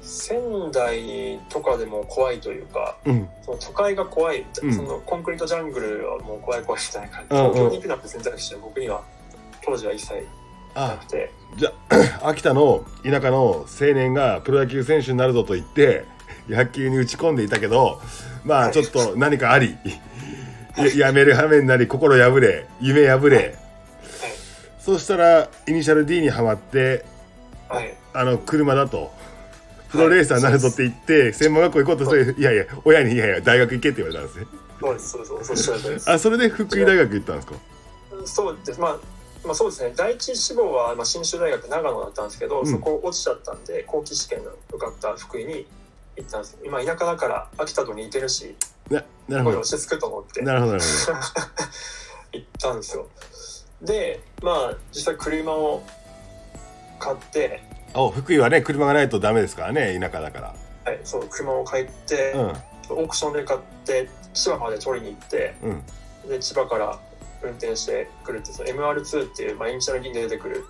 [0.04, 3.30] 仙台とかでも怖いというかあうん。
[3.42, 4.74] その都会が怖い、うん。
[4.74, 7.54] そのコンクリートジャングルはもう怖い怖いみたいな感じ、うんうん。
[7.54, 9.04] 東京に行くなんて選択肢は僕には
[9.64, 10.14] 当時は一切
[10.76, 10.98] なあ。
[10.98, 11.32] くて。
[11.56, 11.72] じゃ
[12.22, 16.06] あ 秋田の田舎の青年がプロ野球選手になるぞと言って
[16.50, 18.02] 野球に打ち込んでいたけど
[18.44, 19.78] まあちょっと何かあり
[20.76, 23.56] ややめる羽目になり心破れ夢破れ。
[24.80, 27.06] そうしたらイニシャル D にはまって
[27.70, 27.94] はい。
[28.14, 29.12] あの車だと
[29.94, 34.48] プロレーサーになるぞって言って専門学校行こうとしていやいや親にいやいや大学行けって言われたんですね。
[34.82, 35.52] そうですそうですそうです。
[35.52, 36.12] おっしゃる通りです。
[36.12, 37.54] あそれで福井大学行ったんですか？
[38.26, 38.80] そうです。
[38.80, 38.98] まあ
[39.46, 39.94] まあそうですね。
[39.96, 42.68] 第一志望はまあ信州大学長野だったんですけど、うん。
[42.68, 45.66] そこ落ちちゃったんで後期試験の受かった福井に
[46.18, 46.58] 行ったんです。
[46.66, 48.56] 今田舎だから秋田と似てるし
[48.90, 49.60] ななるほど。
[49.60, 50.42] 落ち着くと思って。
[50.42, 50.84] なるほどなる
[52.34, 53.08] 行ったんですよ。
[53.82, 55.84] でまあ実際車を
[57.00, 57.62] 買って、
[57.94, 60.40] お福井はね車がないとダメですからね田舎だか
[60.86, 62.42] はい、そう車を買って、ら
[62.90, 65.70] オークションで買って千葉まで取りに行ってうん。
[65.70, 65.84] うん
[66.28, 67.00] で千葉から
[67.42, 70.66] 運転してくるってその MR2 っていう、まあ、イニシャル D で出てくる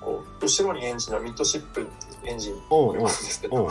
[0.00, 1.88] こう後ろにエンジンのミッドシップ
[2.24, 3.70] エンジンなんですけど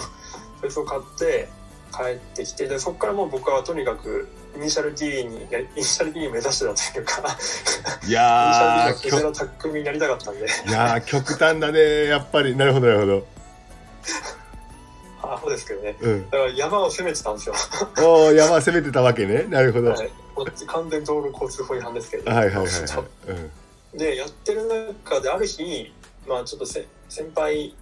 [0.70, 1.50] それを買って
[1.92, 7.22] 帰ってきてでそこからもう僕はとにかくイニシャル D にイニシャル D に目指してたというか。
[7.22, 10.40] いイニシやーャル D の夢の匠になりたかったんで。
[10.42, 12.06] いやー極端だね。
[12.06, 12.56] やっぱり。
[12.56, 13.28] なるほどなるほど。
[15.22, 15.96] あ方ですけどね。
[16.00, 16.30] うん。
[16.30, 17.56] だから山を攻めてたんですよ、
[18.00, 19.44] おお山攻めてたわけね。
[19.44, 20.08] なるほど、は、はい。
[20.08, 22.66] い、こっち完全道路交通法違反ですけど、はいはいはい
[23.28, 23.98] うん。
[23.98, 24.68] でやってる
[25.04, 25.94] 中である日
[26.28, 27.76] まあちょっとせ先輩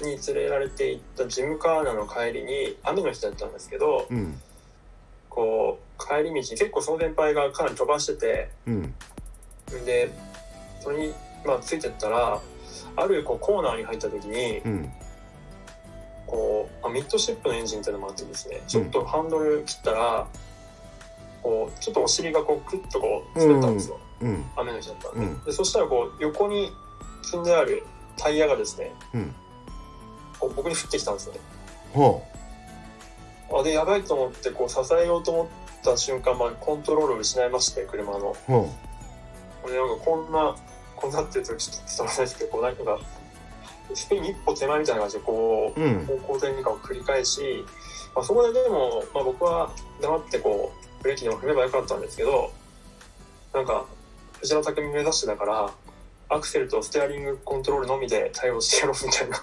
[0.00, 4.40] に連れられて行ったジムカーナの帰りに雨の日だったんですけどうん
[5.34, 8.94] こう帰り道に結構その先輩がかなり飛ばしててうん。
[9.84, 10.10] で
[10.80, 12.40] それに、まあ、ついてったら
[12.96, 14.92] あるこうコーナーに入った時にうん。
[16.26, 20.26] こう、まあ、ミッドシップのエンジンっていうのもあってですねちょっとハンドル切ったら、
[21.42, 24.44] こうちょっとお尻がこうクッとこう滑ったんですよ、うん。
[24.56, 25.44] 雨の日だったんで,、うん。
[25.44, 26.70] でそしたらこう横に
[27.22, 27.82] 積んである
[28.16, 29.34] タイヤがですね、うん。
[30.38, 31.40] こう僕に降ってきたんですよね。
[31.92, 32.33] ほあ
[33.62, 35.46] でやばいと思ってこう支えようと思っ
[35.82, 38.36] た瞬間、まあ、コントロールを失いまして車の。
[38.48, 38.52] う。
[38.52, 38.70] ほ
[39.68, 40.56] でなんかこんな
[40.96, 43.00] こんなって言うとちょっと伝わらないですけどこうなんか
[43.94, 46.06] スピン一歩手前みたいな感じでこうううん。
[46.06, 47.64] 方向転換を繰り返し、
[48.14, 52.52] まあ、そこででも、まあ、僕は黙ってこうブレーキでも踏めばよかったんですけど
[53.52, 53.84] なんか
[54.40, 55.70] 藤原匠目指してだから
[56.28, 59.36] アクセルとステアリングコントロールのみで対応してやろうみたいな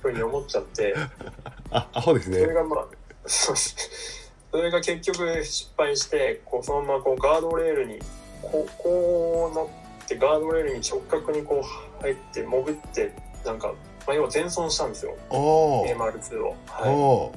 [0.00, 0.94] ふうに思っちゃって。
[1.70, 2.38] あアホですね。
[2.40, 2.86] それがまあ
[3.26, 7.98] そうですそれが結局失敗してこうそのままこうガードレールに
[8.42, 13.14] こうこうなってガードレールに直角にこう入って潜って
[13.46, 13.68] なんか、
[14.06, 15.16] まあ、要は全損したんですよ。
[15.30, 16.48] おお AMR2 を。
[16.48, 17.32] おは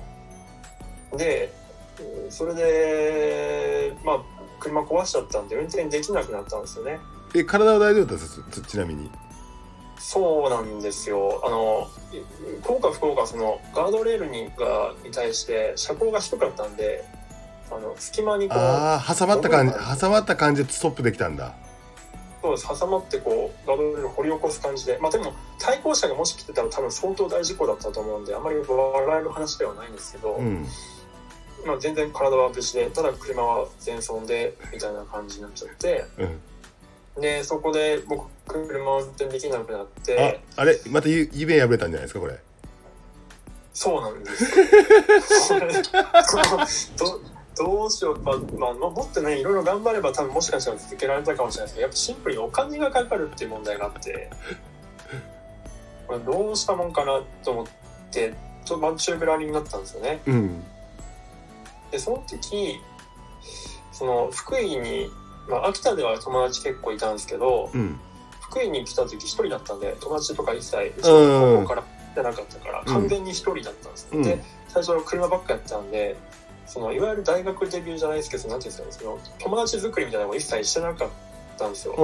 [1.12, 1.54] おい、で
[2.24, 4.22] うんそれでまあ
[4.60, 7.00] 車壊しちゃったんで運転できなくなったんですよね。
[7.34, 9.10] え体は大丈夫だったんですちちなみに
[10.08, 11.42] そうなんですよ。
[11.44, 11.88] あの
[12.62, 17.04] 幸か不幸かそのガードレールにがに対して車高が低かったんで
[17.72, 21.56] あの隙間にこうああ挟まった感じ挟まった感じでストップできたんだ。
[22.44, 25.00] そうです挟まってこうガードレールを掘り起こす感じで。
[25.02, 30.68] まあでも対向車がもし来てたら多分相当大事故だったと思うんであまり笑える話ではないんですけど、うん。
[31.66, 36.40] まあ、全然体は無事でただ車は全損でみたいな感じになっちゃってうん
[37.20, 40.42] でそこで僕車を運転できなくなっあて。
[40.56, 42.38] あれまたゆ夢破れたんじゃないですかこれ。
[43.74, 44.32] そうなんで
[46.68, 47.20] す ど
[47.58, 54.30] どうしよう、まあまあ、もっとねいろいろ頑張れば多分もしかしたら続けられたかもしれないですけどやっぱシンプルにお金がかかるっていう問題があって。
[56.08, 57.68] これどうしたもんかなと思っ
[58.12, 60.22] てちょっとチューブラーになったんですよね。
[60.28, 60.64] うん。
[61.92, 62.80] でその時
[63.92, 65.10] その福井に、
[65.48, 68.00] まあ、秋田では友達結構いたんですけどうん。
[68.42, 72.86] 福井に来た時一人だったんで友達とか一切うちの高校からじゃなかったからん。
[72.86, 74.24] 完全に一人だったんです、うん。
[74.24, 76.16] で最初は車ばっかやってたんで
[76.66, 81.10] そのいわゆる大学デビューじゃないですけどなんていうんですかねその友達作りみたいなのも一切してなかっ
[81.58, 81.96] たんですよ、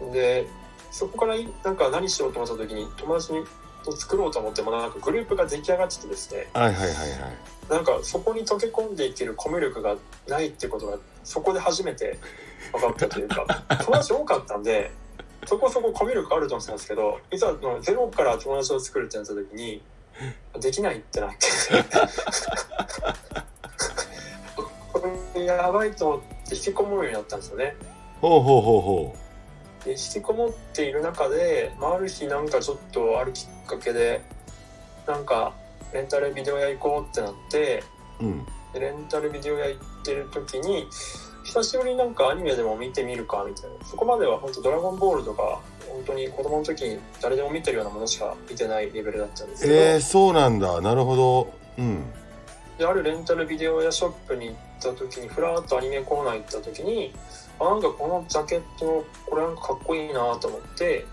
[0.00, 0.12] うん。
[0.12, 0.46] で
[0.90, 3.44] そこからなんか何しようと思った時に友達に
[3.84, 6.48] と作ろうと思ってもなんかグループが出来上がっててですね。
[6.52, 7.10] はいはいはいはい。
[7.70, 9.96] なんかそこに溶け込んでいけるコミュ力が
[10.28, 12.18] ないってことがそこで初めて
[12.72, 14.90] 分かったというか友達多かったんで
[15.46, 19.82] そこそこコミュ力あると思ってたんですけどいざのゼロから友達を作るってなった時に
[20.60, 21.46] できないってなって。
[24.92, 25.02] こ
[25.34, 27.74] れやばいと思って引きこもるようになったんですよね。
[28.20, 29.16] ほうほうほうほ
[29.84, 34.22] で引きこもっている中で、まあ、ある日なんかちょっとあるきっかけで
[35.08, 35.54] なんか
[35.92, 37.82] レンタルビデオ屋行こうってなって
[38.20, 38.44] ううん。
[38.44, 40.88] でレンタルビデオ屋行ってる時に
[41.44, 43.84] 久しぶりになんかアニメでも見てみるかみたいな。
[43.84, 50.80] そこまでは本当ドラゴンボール」とか本当に子供の時に誰でも見てるようなものしか見てないレベルだったんですけど、えー、そうなんだ。
[50.80, 51.52] なるほど。
[51.78, 52.04] うん。
[52.78, 57.14] であるレンタルビデオ屋ショップに行った時にふらっとアニメコーナー行った時に
[57.60, 61.06] あなんかこのジャケットのこれなんかかっこいいなと思って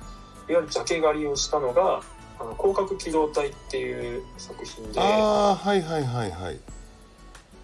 [0.50, 2.02] いわゆるジャケ狩りをしたのが
[2.40, 5.00] 「あの広角機動隊」っていう作品で。
[5.00, 6.60] ああはいはいはいはい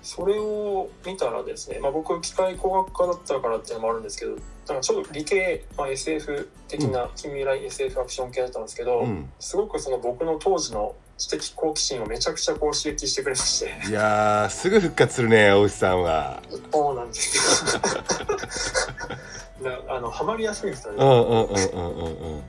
[0.06, 4.42] それを見たらですね、まあ、僕機械工学科だったからっていうのもあるんですけどなん
[4.78, 13.90] かちょっと理系、まあ、SF 的な近未来 SF アクション系だったんですけど、うんすごくその僕の当時の知的好奇心をめちゃくちゃこう刺激してくれまして。
[13.90, 17.82] いやーすぐ復活するね大石さんはそうなんですよ。
[19.88, 21.04] なあのハマりやすいんですよね。
[21.04, 22.44] うんうんうんうんうんうん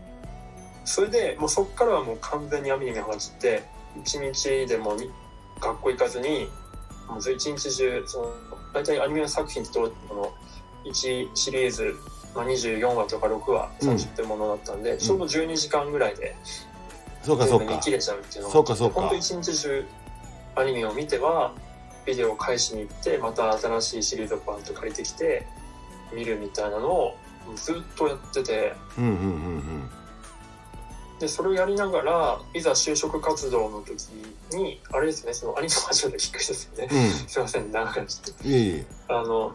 [0.85, 3.62] それでもうそこからはもう完全に網に目がちって
[4.03, 5.11] 一日でもに
[5.61, 6.49] 学校行かずに
[7.09, 8.33] もう一日中その
[8.73, 10.33] 大体アニメの作品ってこの
[10.85, 11.95] 1シリーズ、
[12.35, 13.88] まあ、24話とか6話うん。
[13.90, 16.37] 30分ものだったんで、ちょうど12時間ぐらいで
[17.23, 17.75] そうかそうか。
[17.75, 19.01] 見切れちゃうっていうのがそうかそうか。
[19.01, 19.85] 本当一日中
[20.57, 21.53] アニメを見ては
[22.07, 25.47] ビデオを返しに行ってまた新しいシリーズをバンと借りてきて
[26.14, 27.16] 見るみたいなのを
[27.57, 29.90] ずっとやっててうんうんうん
[31.18, 33.92] でそれをやりながらいざ就職活動の時
[34.52, 37.11] にあれですねそのアニメ始めたきっかけですよね、うん。
[37.29, 38.87] すいません長くなっちゃっていえいえ。
[39.09, 39.55] あの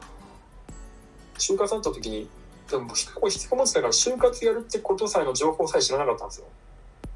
[1.37, 2.27] 就活あった時に
[2.69, 6.45] でも引きこ引きこもってたから就活やるってことさえの情報さえ知らなかったんですよ。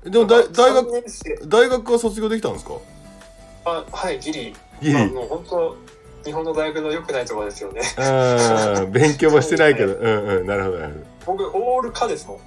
[0.04, 2.74] でも大大3学大学は卒業できたんですか？
[3.66, 4.50] あはいギリ。
[4.50, 5.76] いえまあ、もう本当
[6.26, 7.82] 日本の大学の良くないところですよね。
[7.98, 9.94] ああ勉強もしてないけど。
[9.98, 10.46] うんうん。
[10.48, 12.38] なるほどなる僕オール科ですもん。
[12.38, 12.44] ほ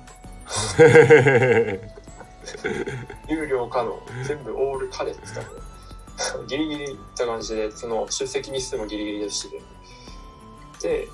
[3.28, 5.52] 有料科の全部オール科ですからね
[6.46, 6.84] ギリギリ。
[6.84, 9.60] いった感じでその出席日数もギリギリですし。
[10.82, 11.08] で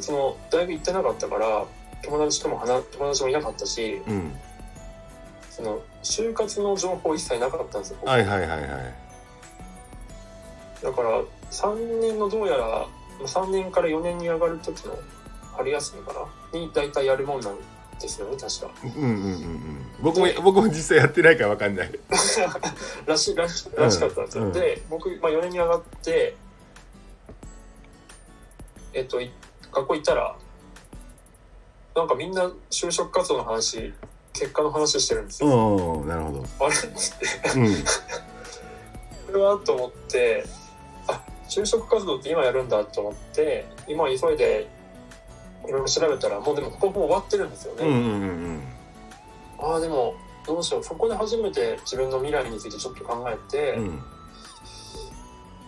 [0.00, 1.64] その大学行ってなかったから
[2.02, 4.38] 友達とも話友達もいなかったしどうん。
[5.50, 8.10] その就活の情報一切なかったんですよ、僕。
[8.10, 8.60] はいはいはいはい。
[10.82, 12.86] だから3年のどうやら
[13.20, 14.98] 3年から4年に上がる時の
[15.52, 16.14] 春休みか
[16.52, 16.58] な？
[16.58, 17.56] に大体やるもんなん
[18.00, 18.70] ですよね確か。
[18.84, 19.86] うんうんうんうん。
[20.00, 21.90] 僕も僕も実際やってないからわかんない。
[23.06, 26.34] らしらしらしかったんですよ、うんで僕、まあ、4年に上がって
[28.94, 29.30] えっとい
[29.72, 30.36] 学校行ったら
[31.94, 33.92] なんかみんな就職活動の話
[34.32, 36.66] 結果の話してるんですよ、うんなるほど。
[36.66, 37.58] あれって。
[37.58, 37.84] うん。
[39.26, 40.44] これはと思って
[41.06, 44.68] あ就職活動って今やるんだと思って今急いで
[45.66, 48.62] いろいろ調べたらもうでもここもう終わってるんですよね、うんうんうん
[49.62, 50.14] ああでも
[50.46, 50.84] どうしよう。
[50.84, 53.88] そこで初めて自分の未来についてちょっと考えて、うん。
[53.88, 54.02] うん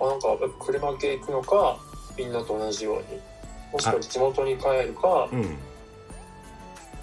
[0.01, 1.79] あなんか車系行くのか
[2.19, 3.21] みんなと同じように
[3.73, 5.47] もしくは地元に帰るかうんっ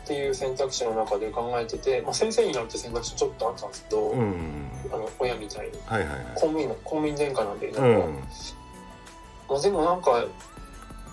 [0.06, 4.69] ていう選択肢の中で考えてて、まあ、先生になるって選択肢ちょっとあったんですけど、うんうん。
[4.91, 5.73] あの親みたいに。
[5.86, 6.25] はいはいはい。
[6.34, 7.93] 公務員の公務員殿下なんでなんか、うん。
[9.47, 10.25] まあ、でもなんか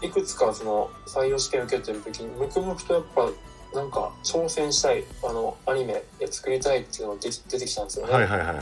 [0.07, 3.29] いくつかその採用試験受けてる時にムクムクとやっぱ
[3.75, 8.57] なんか挑戦したいあのアニメ作りたいっていうのが出てきたんですよね、はいはいはいはい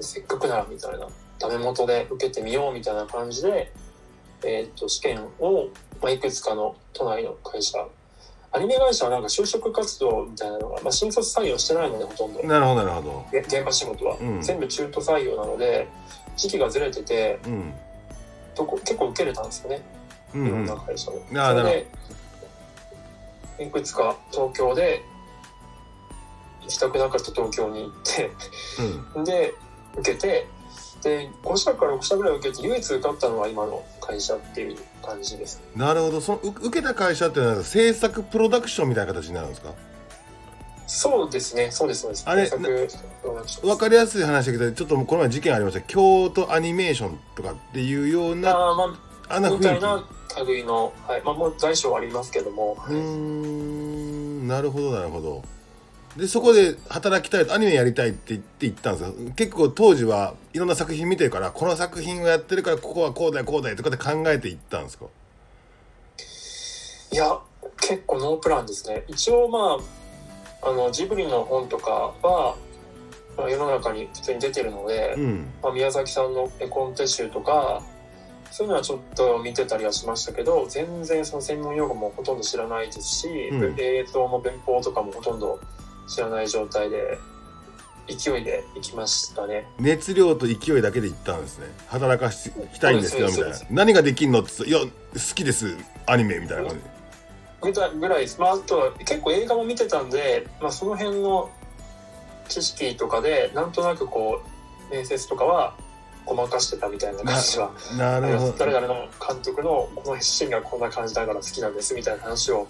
[0.00, 1.06] せっかくならみたいな
[1.38, 3.72] ダメ元で受けてみようみたいな感じで、
[4.44, 5.68] えー、と試験を、
[6.02, 7.78] まあ、いくつかの都内の会社。
[8.52, 12.42] アニメ会社はなんか就職活動みたいなのが、まあ、新卒採用してないのでほとんど。
[12.42, 13.26] なるほどなるほど。
[13.32, 14.42] げ現場仕事は、うん。
[14.42, 15.88] 全部中途採用なので
[16.36, 17.72] 時期がずれててうん。
[18.56, 19.82] どこ結構受けれたんですよね
[20.34, 20.60] いろうん。
[20.60, 21.86] うんそれで
[23.60, 25.02] いくつか東京で
[26.62, 28.30] 行きたくなかった東京に行って
[29.24, 29.54] で
[29.96, 30.46] 受けて
[31.02, 35.62] で5社から6社ぐらい受けて唯一受かったのは今の会社っていう感じです。
[35.74, 36.20] うんなるほど。
[36.20, 39.72] そのう受けた会社っていうのは制作プロダクションみたいな形になるんですか？
[40.86, 41.70] そうですね。
[41.70, 42.24] そうですそうです。
[42.26, 42.62] あれ制作
[43.22, 43.70] プロダクション。
[43.70, 45.80] わかりやすい話だけどちょっともうこの前事件ありました。
[45.82, 50.04] 京都アニメーションとかっていうようなあーまあんなあみたいな
[50.46, 51.22] 類の、はい。
[51.24, 55.42] まあ、もう在所はありますけども、うーんなるほどなるほど。
[56.16, 59.14] でそこで働きたいアニメやりたいって言って行ったんですよ。
[59.34, 65.06] 結構当時はいろんな作品見てるからこの作品をやってるからここはこうだよこうだよとかって考えて行ったんですか？
[67.12, 67.38] いや
[67.80, 69.02] 結構ノープランですね。
[69.08, 69.78] 一応ま
[70.62, 72.56] ああのジブリの本とかは、
[73.36, 75.46] まあ、世の中に普通に出てるので、うん。
[75.62, 77.82] まあ、宮崎さんの絵コンテ集とか
[78.56, 83.74] そういうのはちょっと見てたりはしましたけど全然その専門用語もほとんど知らないですし、うん。
[83.76, 85.58] 映像の文法とかもほとんど
[86.06, 87.18] 知らない状態で
[88.06, 89.66] 勢いで行きましたね。
[89.80, 91.66] 熱量と勢いだけで行ったんですね。
[91.88, 93.58] 働かしたいんですけどみたいな。
[93.70, 94.78] 何ができんのって言っていや
[95.14, 97.72] 好きですアニメみたいな感じ。
[97.72, 101.50] ぐらいぐらいです、まあ、あとは結構映画も見てたんで、まあ、その辺の
[102.48, 104.44] 知識とかでなんとなくこ
[104.88, 105.74] う面接とかは
[106.26, 108.52] ごまかしてたみたいな感じはなるほど。
[108.58, 112.66] 誰々の監督のこのシーンがこんな感じだから好きなんですみたいな話を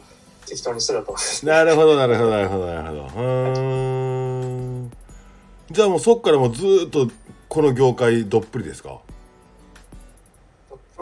[0.47, 1.07] 適当にしてたと。
[1.07, 3.03] 思いますなるほどなるほどなるほどなるほど。
[3.03, 3.59] うー
[4.87, 4.93] ん。
[5.71, 7.09] じゃあもうそっからもうずーっと
[7.49, 8.99] この業界どっぷりですか？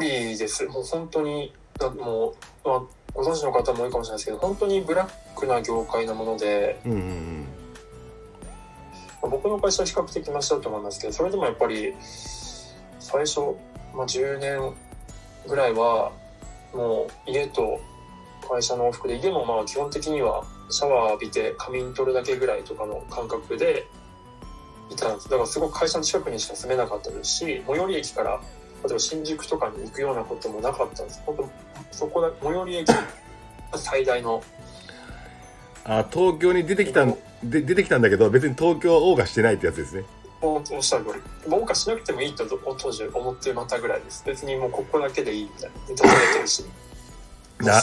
[0.01, 0.65] いいです。
[0.67, 2.35] もう本当にあも
[2.65, 2.83] う、まあ、
[3.15, 7.47] ご存知の方も多いかもしれないですけど本当にブラックな業界なもので、うんうん
[9.23, 11.95] まあ僕の会社は比較的マシだと思いますけどそれでもやっぱり
[13.03, 13.41] 最初、
[13.95, 14.73] まあ、10年
[15.49, 16.13] ぐらいは
[16.73, 17.81] もう家と
[18.49, 23.87] 会社の往復で家もまあ基本的にはシャワー浴びて仮眠取るだけぐらいとかの感覚で
[24.91, 25.29] いたんです。
[25.29, 28.41] だからすごく会社の近くにしか住めなかったですし最寄り駅から
[28.85, 31.23] 例えば新宿とかに行くようなこともなかったんです。
[31.27, 31.51] 本当
[31.91, 32.93] そこだ最寄り駅
[33.75, 34.43] 最大の。
[35.85, 40.05] あ東京に出てきたんで出てきたんだけど別に東京は謳歌してないってやつですね。
[40.43, 44.25] おおっしゃる通り謳歌しなくてもいいと当時思ってまたぐらいです。
[44.27, 45.77] 別にもうここだけでいいみたいな。
[45.87, 46.65] 認めれてるし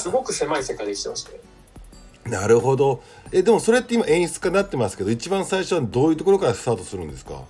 [0.01, 1.39] すごく狭い世界で生きてましたね。
[2.25, 3.01] なるほど。
[3.31, 7.41] えでもそれって今演出家になってますけど一番最初はどういうところからスタートするんですか？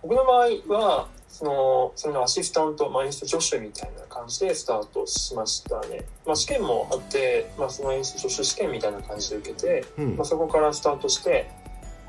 [0.00, 10.16] 僕の場合はそのそれのアシスタント、まあ、演出助手みたいな感じでスタートしましたね、まあ、試験もあって、まあ、その演出助手試験みたいな感じで受けて、うん。
[10.16, 11.50] まあ、そこからスタートして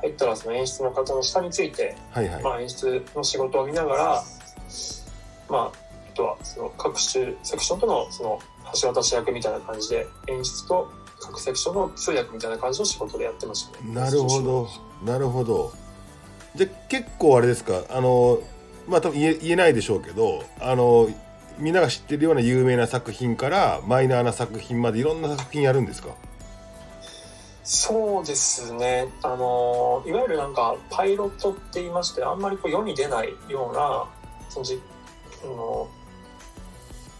[0.02, 4.24] 入ったらその演出の方の下について、はいはい、まあ、演出の仕事を見ながら、
[5.50, 5.72] まあ、あ
[6.14, 8.40] とはその各種セクションとのその
[8.82, 13.94] 橋渡し役みたいな感じで演出と各セクションの通訳みたいな感じの仕事でやってましたね。
[13.94, 14.70] なるほど。
[15.04, 15.72] なるほど。
[16.56, 17.84] じゃあ結構あれですか？
[17.90, 18.40] あの
[18.88, 21.10] まあ多分言え言えないでしょうけどあの
[21.58, 26.10] みんなが知ってるような有名な作品からマイナーな作品までいろんな作品やるんですか？
[27.68, 34.06] そうですねあのいわゆるなんかパイロットって言いましてあんまりこう世に出ないような
[34.50, 34.80] そのじ
[35.44, 35.90] あの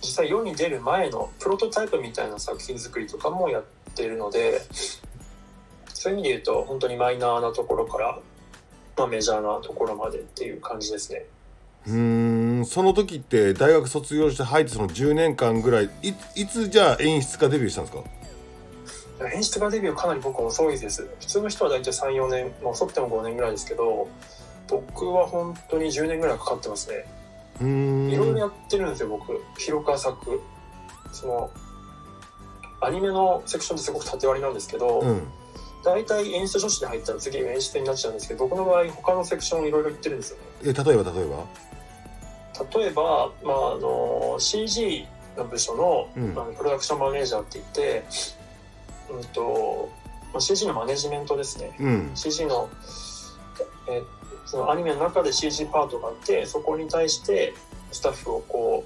[0.02, 3.64] 実際世に出る前のプロトタイプみたいな作品作りとかもやっ
[3.96, 4.62] てるので
[5.94, 8.20] そういう意味で言うと本当にマイナーなところから、
[8.98, 11.26] まあ、メジャーなところまでっていう感じですね。
[11.88, 18.04] うんその時って大学卒業して入ってその10年間ぐらいいいつじゃあ演出家デビューしたんですか？
[19.34, 21.08] 演出家デビューかなり僕は遅いです。
[21.20, 24.08] 普通の人は大体34年、まあ、遅くても5年ぐらいですけど
[24.68, 27.06] 僕は本当に10年ぐらいかかってますね。
[27.62, 29.42] いろいろやってるんですよ僕。
[29.58, 30.42] 広川作。
[31.14, 31.50] その
[32.82, 35.28] アニメのセクションってすごく縦割りなんですけど、うん。
[35.84, 40.44] 大体演出女子で入ったら次演出になっちゃうんですけど僕の場合他のセクションいろいろ言ってるんですよね。
[40.64, 41.46] え例えば例えば？
[42.80, 45.08] 例えば、まあ、あの CG
[45.38, 46.32] の部署の,、うん。
[46.32, 48.04] あのプロダクションマネージャーって言って、
[49.16, 49.90] うんと
[50.34, 51.78] まあ、CG のマネジメントですね。
[51.80, 52.12] うん。
[52.14, 52.70] CG の,、
[53.88, 57.54] えーそのアニメの中で CG パートがあってそこに対して
[57.92, 58.86] スタッフをこ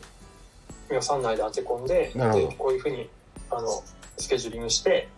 [0.90, 3.10] う予算内で当て込んででこういうふうに
[3.52, 3.68] あの
[4.18, 5.10] スケジューリングして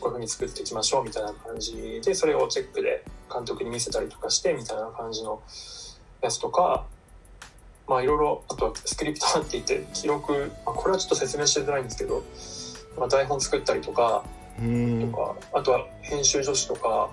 [0.00, 5.40] こういうふうに作っていきましょうみたいな感じでそれをチェックで監督に見せたりとかしてみたいな感じの
[6.20, 6.84] やつとか
[7.88, 12.22] まあいろいろあとはスクリプトって言って記録、まあ、これはちょっと説明しづらいんですけど、
[12.98, 14.24] まあ、台本作ったりとか
[15.10, 17.10] とか、あとは編集助手とか、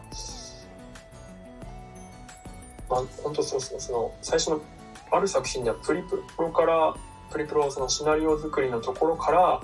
[2.89, 4.61] まあ、本当そうですね、その最初の
[5.11, 6.93] ある作品ではプリプロから、
[7.31, 9.61] プリプロそのシナリオ作りのところから、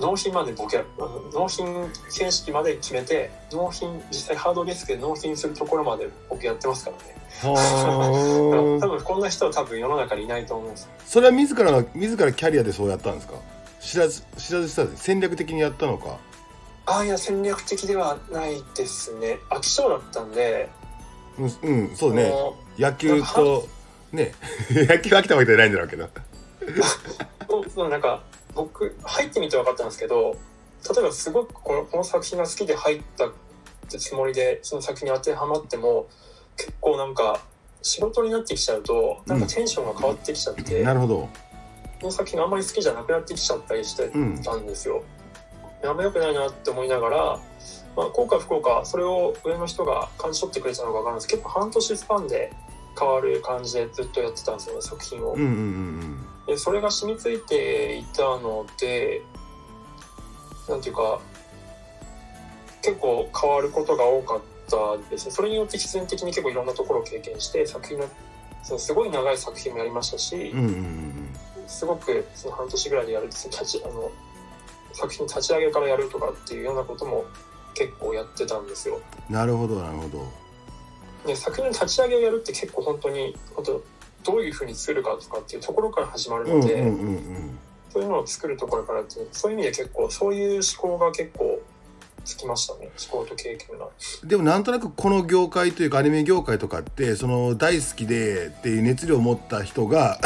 [0.00, 1.66] 納品まで僕や、あの納品
[2.10, 7.02] 形式まで決めて、納品、実際ハードディスクで納品するところまで僕やってますからね。
[7.42, 10.88] は 多あ分こんな人は多分世の中にいないと思うんです。
[11.06, 13.34] それは自らの自らキャリアでそうやったんですか？
[13.84, 16.18] 知らず知らず知らず戦略的にやったのか？
[16.86, 19.38] ああ、いや、戦略的ではないですね。
[19.50, 20.68] 飽き性だったんで、
[21.38, 22.28] うん、うん、そうね。
[22.28, 23.66] も野球と
[24.12, 24.34] ね。
[24.70, 26.04] 野球飽きたわけじゃないんだろうけど。
[26.04, 26.10] う
[27.74, 28.22] そうなんか
[28.54, 30.36] 僕入ってみて分かったんですけど
[30.94, 33.30] 例えばすごくこのこの作品が好きで入った
[33.88, 36.06] つもりでその作品に当てはまっても
[36.56, 37.40] 結構なんか
[37.82, 41.16] 仕事になってきちゃうとなんかテンションが変わってきちゃって、なるほど。
[41.16, 41.28] こ
[42.02, 44.42] の作品があんまり好きじゃなくなってきちゃったりしてうん。
[44.42, 45.02] たんですよ。
[45.84, 47.16] あんま良くないなって思いながら、
[47.96, 51.28] まあ、効果不効果それを上の人が感じ取ってくれたのか分かるんです。
[51.28, 52.52] けど結構半年スパンで
[52.98, 55.32] 変わる感じでずっとやってたんですよね作品を。
[55.32, 55.40] うん。
[55.40, 59.22] うんうんでそれが染みついていたので
[60.68, 61.18] なんていうか
[62.82, 65.30] 結構変わることが多かったですね。
[65.32, 68.06] それによって必然的に結構いろんなところを経験して作品の
[68.62, 71.33] そのすごい長い作品もやりましたしうんうんうんうん
[71.66, 74.10] すごくその半年ぐらいでやる立ちあの
[74.92, 77.24] 作品立ち上げからやるとかっていうようなことも
[77.74, 79.00] 結構やってたんですよ。
[79.28, 80.26] なるほどなるほど
[81.26, 83.82] で作品の立ち上げをやるって結構本当に本当
[84.24, 87.58] どういうふうに作るかとかっていうところから始まるうんうんので、うんうん
[87.94, 91.60] そういうのを作るところからっていうそういう意味で結構そういう思考が結構
[92.24, 93.86] つきましたね思考と経験が。
[94.24, 100.18] でもなんとなくこの業界というかアニメ業界とかってその大好きでっていう熱量を持った人が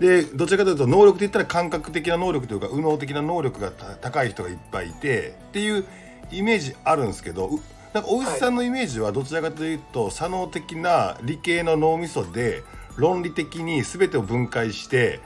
[0.00, 5.84] でどちらかというと能力って言ったら感覚的な能力というか右脳的な能力がた高い人がいっぱいいてっていう
[6.30, 7.50] イメージあるんですけどう
[7.92, 12.64] なんか大石さんのイメージはどちらかというと左脳的な理系の脳みそで
[12.96, 15.20] 論理的に全てを分解して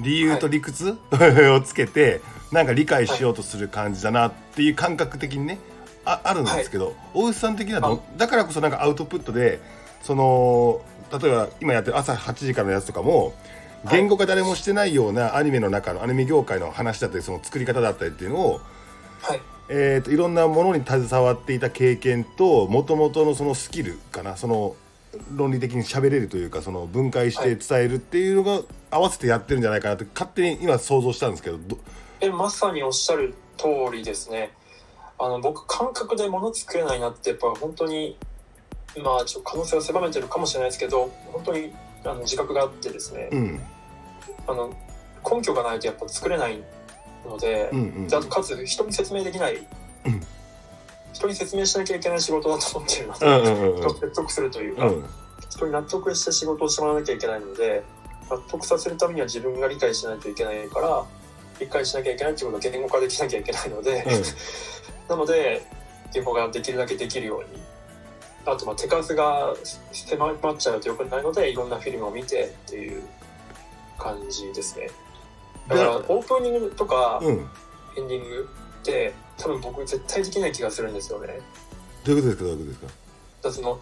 [0.00, 0.98] 理由と理屈、
[1.52, 2.20] をつけて
[2.50, 5.58] なんか理解しようとする感じだなっていう感覚的にね
[6.04, 9.60] ああるんですけど、大石さん的にはどだからこそなんかアウトプットで
[10.02, 10.80] その
[11.18, 13.32] 例えば今やってる朝8時からのやつとかもはい
[13.90, 18.60] 言語化誰もしてないようなアニメの中のアニメ業界の話だったりその作り方だったりっていうのを、
[19.20, 19.40] はい。
[19.68, 24.76] えー、といろんなものに携わっていた経験ともともとのそのスキルかなその
[25.34, 31.78] 論理的に喋れるというかその分解して伝えるっていうのが合わせてやってるんじゃないかなって勝手に今想像したんですけどど
[32.20, 34.52] えまさにおっしゃる通りですね。
[35.18, 38.18] あの僕感覚で物作れないなってやっぱ本当に
[39.02, 41.72] まあちょっと可能性を狭めてるかもしれないですけど本当に
[42.04, 43.60] あの自覚があってですね、うん
[44.46, 44.72] あの
[45.28, 46.62] 根拠がないとやっぱ作れない
[47.26, 49.58] ので、うんうんであとかつ人に説明できない、う
[50.10, 50.20] ん。
[51.12, 55.04] 人に説明しなきゃいけない仕事だと思っているので、うんうんうん説得するというか、うん。
[55.54, 57.82] 人に納得して仕事をしてもらわなきゃいけないので
[58.30, 61.04] 納得させるためには自分が理解しないといけないから
[61.60, 64.04] 理解しなきゃいけないっていうことは言語化できなきゃいけないので、
[65.08, 65.62] なので
[66.12, 67.62] 言語ができるだけできるように
[68.44, 69.54] あとまあ手数が
[69.92, 73.02] 狭まっちゃうとよくないのでいろんなフィルムを見てっていう
[73.98, 74.90] 感じですね。
[75.68, 77.36] だからオープニングとかうん。
[77.36, 77.48] うん
[77.96, 78.48] エンディング
[78.80, 81.38] って多分僕絶対できない気がするんですよね。
[82.04, 82.42] どういうことですか？
[82.42, 82.86] どういうことですか？
[83.42, 83.80] だその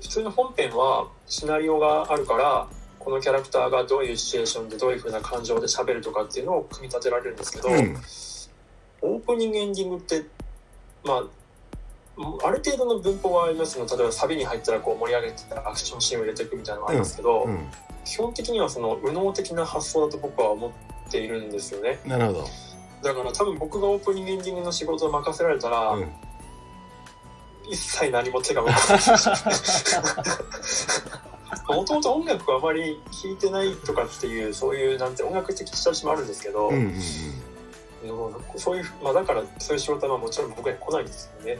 [0.00, 2.68] 普通の本編はシナリオがあるから
[3.00, 7.96] このキャラクターがどういうシチュエーションでどういうふうな感情で喋るとかっていうのを組み立てられるんですけど、うん。
[9.02, 10.24] オープニングエンディングって
[11.02, 17.66] まあある程度の文法はありますの例えばサビに入ったらこう盛り上げてアクションシーンを入れていくみたいなのがありますけど、うん
[18.10, 20.72] 基本的にはその右脳的な発想だと僕は思っ
[21.12, 22.00] ているんですよね。
[22.04, 22.44] なるほど。
[23.04, 26.10] だから多分僕がオープニングエンディングの仕事を任せられたら、うん。
[27.70, 29.00] 一切何も手が動かない
[31.68, 36.94] もともと音楽はあまり聴いてないとかっていうそういうなんて音楽的親しみもあるんですけど、うんうんうん
[38.56, 41.58] そういうまあだからそういう仕事はもちろん僕には来ないんですよね。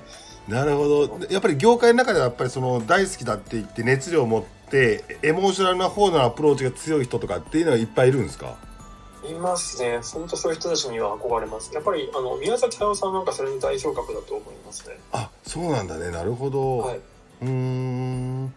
[0.48, 1.18] なるほど。
[1.30, 8.56] やっぱり業界の中ではやっぱりその大好きだって言って熱量を持ってエモーショナルな方のアプローチが強い人とかっていうのはいっぱいいるんですか？
[9.28, 10.00] いますね。
[10.02, 11.72] 本当そういう人たちには憧れます。
[11.74, 14.98] やっぱりあの宮崎駿さんなんかそれの代表格だと思いますね。
[15.12, 16.10] あそうなんだね。
[16.10, 16.96] なるほど、はい。
[16.96, 18.54] うーん。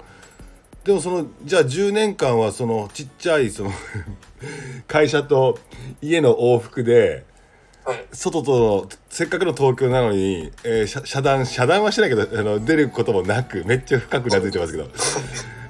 [0.86, 3.72] でもそのじゃあ10年間はそのちっちゃいその
[4.88, 5.58] 会社と
[6.02, 7.26] 家の往復で
[7.86, 8.06] はい。
[8.14, 14.88] 外とのせっかくの東京なのに、えー遮遮断遮断はしてないけどあの出ることもなくめっちゃ深くなずいてますけど。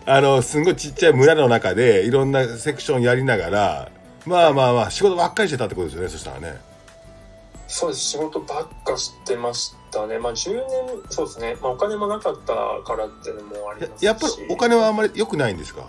[0.05, 3.89] あのすんごいちっちゃい村の中でいろんなセクションやりながら
[4.25, 6.59] まあまあまあ仕事ばっかりしてたってことですよねそしたらね。
[7.69, 8.01] そうです。
[8.01, 10.19] 仕事ばっかしてましたね。
[10.19, 10.63] まあ10年
[11.09, 12.53] そうですね、まあ、お金もなかった
[12.85, 14.05] からっていうのもありやますし。
[14.05, 15.87] やっぱりお金はあんまり良くないんですか？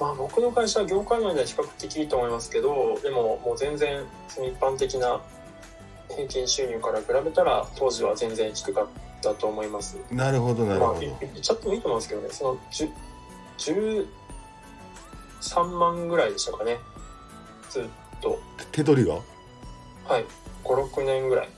[0.00, 5.20] まあ僕の会社は業界内では比較的いいと思いますけどでももう全然その一般的な
[6.08, 8.86] 平均収入から比べたら当時は全然低かっ
[9.22, 9.96] たと思います。
[10.10, 11.02] なるほどなるまあほど。
[11.02, 12.56] い言っちゃってもいいと思うんですけどねその
[13.58, 14.06] 10
[15.38, 16.78] 13万ぐらいでしたかね。
[17.70, 17.84] ずっ
[18.20, 18.38] と。
[18.72, 19.14] 手取りが？
[19.14, 20.24] はい。
[20.64, 21.48] 56年ぐらい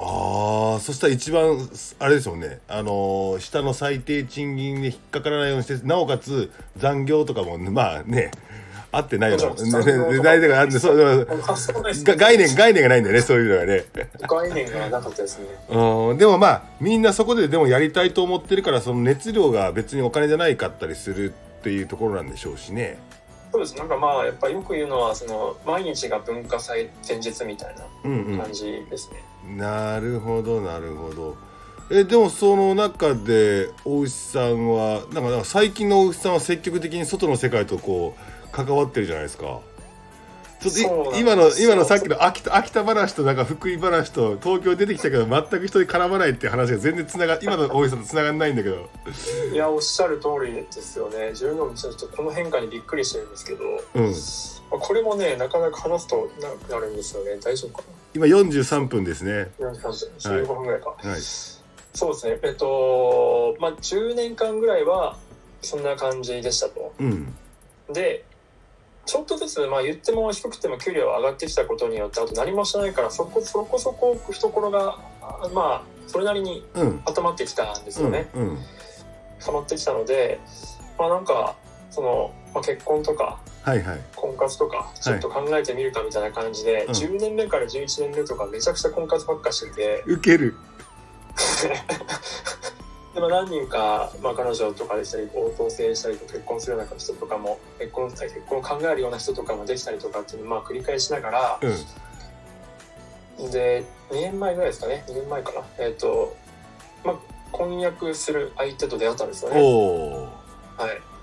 [0.00, 1.58] ああそしたら一番
[1.98, 2.60] あれですもんね。
[2.68, 8.30] あのー下の最低賃金で引っかからないようにしてなおかつ残業とかもまあね
[8.92, 11.12] 合ってないよもちろんね残業とか大体があってそうな
[11.90, 12.04] いです。
[12.04, 13.84] が概念概念がないんだよねそういうのがね。
[14.20, 15.46] 概念がなかったですね。
[15.68, 16.18] うん。
[16.18, 22.98] でもまあみんなそこででもやりたいと思ってるからその熱量が別にお金じゃないかったりするっていうところなんでしょうしね。
[23.50, 23.76] そうです。
[23.76, 27.74] なんかまあやっぱよく言うのはその毎日が文化祭前日みたい
[28.04, 31.36] うんな感じですね、うんなるほどなるほど。
[31.90, 39.60] えでもその中で大石さんはなんかなんか最近の大石さんは積極的に外の世界とこう関わってるじゃないですか。
[40.60, 48.90] ちょっと今の今のさっきの秋田秋田話となんか福井話と東京出てきたけど全く人に絡まないって話が全然つなが今の大石さんとつながらないんだけど。
[49.52, 51.30] いやおっしゃる通りですよね。
[51.30, 53.64] 自分でもちょっとこの変化にびっくりしてるんですけど。
[53.94, 54.14] うん。
[54.80, 57.38] これもねなかなか話すと長くなるんですよね。
[57.42, 57.84] 大丈夫か
[58.14, 59.50] 今43分ですね。
[59.58, 61.20] な15分ぐらいか、はい。
[61.20, 62.38] そうですね。
[62.42, 65.16] えっとまあ10年間ぐらいは
[65.62, 66.94] そんな感じでしたと。
[66.98, 67.34] うん。
[67.92, 68.24] で
[69.06, 77.02] ちょっとずつ、まあ、言っても低くても給料上がってきたことによってあと何もしないからそこそこそこ懐があまあそれなりにうん。
[77.06, 78.58] 温まってきたんですうんよね、うん
[79.40, 80.40] 溜まってきたので
[80.98, 81.56] まあなんか
[81.98, 84.00] その、まあ、結婚とかはいはい。
[84.14, 86.92] 婚活とかちょっと考えてみるかみたいな感じで、うん。
[86.92, 90.04] 10年目から11年目とかめちゃくちゃ婚活ばっかしてて。
[90.06, 90.54] ウケる。
[93.14, 103.50] でも何人か、まあ、彼女とかでしたり同棲したりと結婚するような人とかも結婚結婚を考えるような人とかもできたりとかっていうのをまあ繰り返しながらうん。
[103.50, 105.04] で2年前ぐらいですかね。
[105.08, 105.62] 2年前かな。
[105.78, 106.36] えっ、と
[107.04, 107.16] まあ
[107.50, 109.60] 婚約する相手と出会ったんですよね。
[110.76, 111.17] はい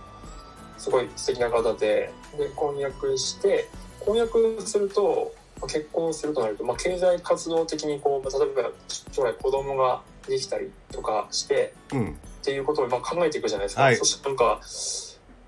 [0.78, 3.68] すごい素敵な方でで婚約して
[4.00, 8.72] 婚約するとまあ結婚するとなると、まあ、経済活動的にこう、まあ、例えば
[9.12, 12.10] 将来子供ができたりとかしてうん。
[12.10, 13.96] っていうことをまあ考えていくじゃないですか、はい。
[13.96, 14.62] そしてなんか、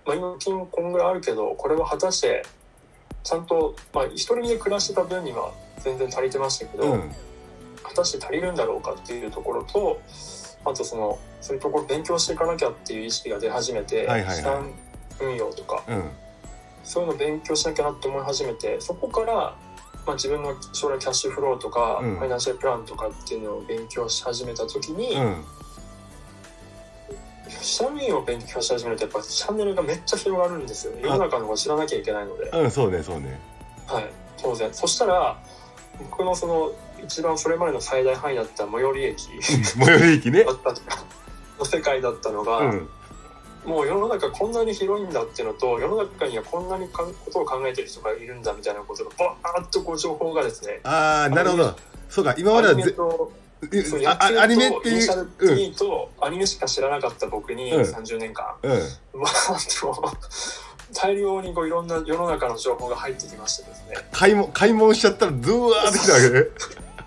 [0.06, 2.44] まあ、今金こんぐらいあるけどこれは果たして
[3.24, 7.12] ちゃんと、まあ、一人で暮らしてた分には全然足りてましたけど、うん。
[7.84, 10.02] 果たして足りるんだろうかっていうところと
[10.66, 14.87] あとそのそういうところ勉強していかなきゃっていう意識が出始めて、はいはいはい
[15.20, 16.12] 運用とかうん。
[16.84, 19.34] そういうの勉強しなきゃなって思い始めてそこから、
[20.06, 22.16] まあ、自分の将来キャッシュフローとか、うん。
[22.16, 25.44] ファイナンシャルプランとかっていうのを勉強し始めた時に、うん。
[27.50, 32.50] 資産運用を勉強し始めるとやっぱチャンネルがめっちゃ広がるんですよ世の中のこと知らなきゃいけないので。
[32.50, 33.40] うんそうねそうね。
[33.86, 34.12] はい、
[34.42, 34.74] 当然。
[34.74, 35.38] そしたら、
[36.00, 36.72] 僕のその、
[37.04, 39.22] 一番それまでの最大範囲だった最寄り駅。
[39.42, 40.46] 最寄り駅ね。
[41.60, 42.90] の世界だったのが、うん
[43.68, 51.76] もう世の中こんなに広いんだっていうのと、世の中にはこんなにかことを考えてる人がいるんだみたいなことが、バーッとこう情報がですね、ああなるほど。
[52.10, 57.82] そうか今までアはぜアニメっていうとアニメしか知らなかった僕にうん。
[57.82, 58.78] 30年間、うんう
[59.82, 60.14] と
[60.94, 66.30] 大量にこういろんな世の中の情報が入ってきましてですね、買い物買い物しちゃったらドゥワーってきたわけ。
[66.30, 66.46] ね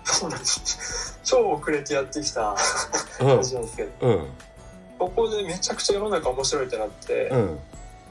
[0.03, 1.19] そうなんです。
[1.23, 2.55] 超遅れてやってきた。
[3.19, 4.27] 話なんですけど、うん
[5.01, 7.59] ここでめちゃくちゃ世の中面白いってなってう、ん。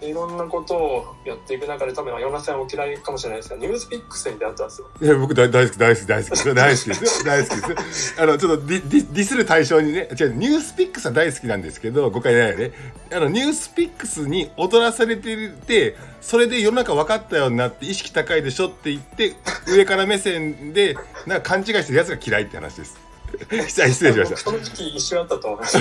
[0.03, 4.89] いろんなことをやっていく中で多分世の中さんお嫌いかもしれないですが、ニュースピックスに出会ったんですよ。
[5.01, 7.25] いや僕大大好き大好き大好き 大好きですよ。
[7.27, 8.23] 大好きですよ。
[8.23, 12.73] あのちょっとディディディスる対象にね違うニュースピックスは大好きなんですけど誤解ないよね。
[13.13, 19.35] あのニュースピックスに踊らされててそれで世の中分かったようになって意識高いでしょって言って
[19.69, 23.10] 上から目線でなんか勘違いしてるやつが嫌いって話です
[23.49, 25.79] 失礼しましたその時期一緒だったと思います。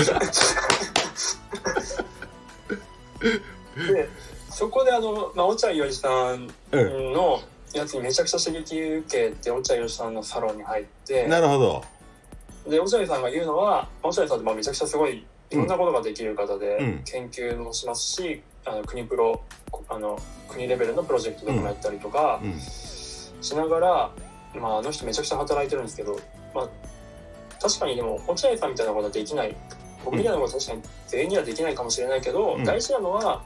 [3.76, 4.08] で、
[4.50, 7.40] そこであの、まあ、落合陽一さんうんの
[7.72, 11.84] やつにめちゃくちゃ刺激受けて、落合陽一さんのサロンに入って、なるほど。
[12.68, 17.02] で落合さんが言うのは落合さんってまあめちゃくちゃすごいいろんなことができる方で、うん。
[17.04, 19.42] 研究もしますしあの国プロ
[19.88, 22.58] あの国レベルのプロジェクトとかもやったりとかうん。
[22.58, 24.10] しながら、
[24.54, 26.18] まあ、あの人めちゃくちゃ働いてるんですけど、
[26.54, 26.68] まあ、
[27.60, 29.56] 確かにでも落合さんみたいなことはできない。
[30.04, 32.64] 僕みたいなことは確かに全員にはできないかもしれないけど、うん。
[32.64, 33.42] 大事なのは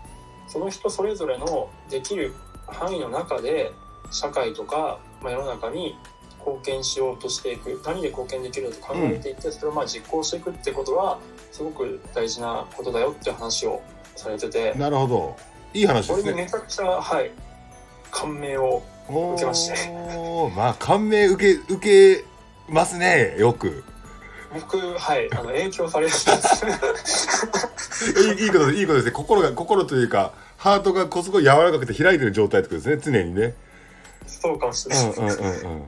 [0.47, 2.33] その人それぞれのできる
[2.67, 3.73] 範囲の中で
[4.11, 5.97] 社会とか、まあ、世の中に
[6.39, 7.81] 貢献しようとしていく。
[7.85, 11.19] 何で貢献できると考えていって、それをまあ実行していくってことは
[11.51, 13.83] すごく大事なことだよって話を
[14.15, 14.75] されてて。
[14.75, 15.37] なるほど。
[15.73, 17.31] いい話これにですねめちゃくちゃはい。
[18.11, 19.75] 感銘をお受けまして。
[19.75, 20.51] ー。
[20.55, 22.25] まあ感銘受け受け
[22.69, 23.85] ますねよく
[24.55, 26.65] 僕はいあの影響されるんです。
[28.21, 29.11] いい いいことですいいことですね。
[29.11, 33.13] 心が心というかハートがこすごい柔らかくて開いてる状態ってことですね。
[33.19, 33.55] 常にね。
[34.27, 35.85] そうかもしれない、うんうんうんうん。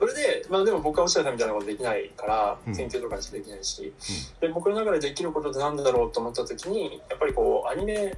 [0.00, 2.76] それでまあでも僕は落合さんみたいなことできないから、うん。
[2.76, 3.92] 研究とかできないし、
[4.40, 8.16] で僕の中でできることって何だろうと思った時にやっぱりこうアニメ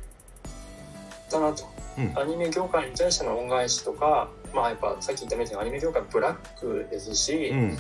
[1.30, 1.64] だなと。
[1.98, 2.18] うん。
[2.18, 7.78] アニメ業界に対しての恩返しとかまあやっぱさっき言ったみたいにアニメ業界ブラックですし、うん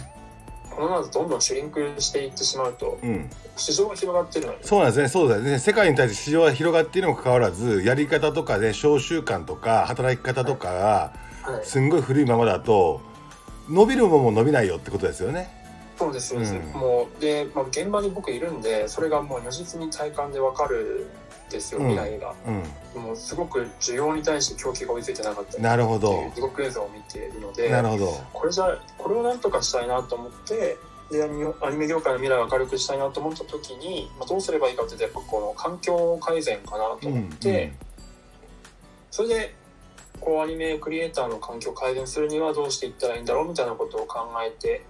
[0.74, 3.30] このままどんどんシュリンクしていってしまうとうん。
[3.56, 5.08] 市場が広がってるのにそうなんですね。
[5.08, 5.58] そうですね。
[5.58, 11.12] 世界に対して市場が広がっているにもかかわらずやり方とかね商習慣とか働き方とかが
[11.42, 13.00] はい、すんごい古いままだと
[13.68, 15.50] 伸びるもんも伸びないよってことですよね。
[15.98, 16.62] そうですそうん。
[16.72, 21.21] もうで、まあ、現場に僕いるんでそれがもう如実に体感でわかるん
[21.52, 21.90] ですようん。
[21.90, 22.34] 未来が、
[22.94, 23.02] うん。
[23.02, 25.56] もうすごく需要に対して供給が追いついてなかった。
[25.56, 26.30] りなるほど。
[26.34, 28.06] 地獄映像を見ているのでなるほど。
[28.32, 30.76] これじゃこれをなんとかしたいなと思って
[31.10, 37.72] でアニメ業界の未来を明るくしたいなと思った時に、まあ、どうすればいいかってやっぱこの環境改善かなと思って、
[39.10, 39.54] それで
[40.20, 44.84] こうアニメクリエイターの環境を改善するにはどうしていったらいいんだろうみたいなことを考えて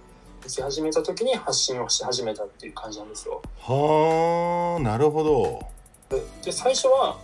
[0.45, 3.09] いき始めた時に発信をし始めたっていう感じなん。
[3.09, 3.41] ですよ。
[3.59, 5.65] はあなるほど
[6.09, 7.17] でで最初は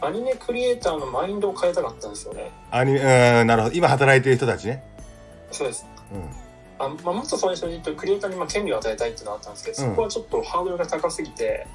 [0.00, 2.50] アニメクリエイターのマインドを変えたかったんですよね。
[2.70, 3.00] アニメ
[3.40, 3.74] うんなるほど。
[3.74, 4.82] 今働いてる人たちね。
[5.50, 5.86] そうです。
[6.12, 6.28] うん。
[6.78, 9.90] あまあ、もっと最初に言うとクリエイターにまあ権利を与えたいっていうのがあったんですけど、うん。
[9.90, 11.66] そこはちょっとハードルが高すぎて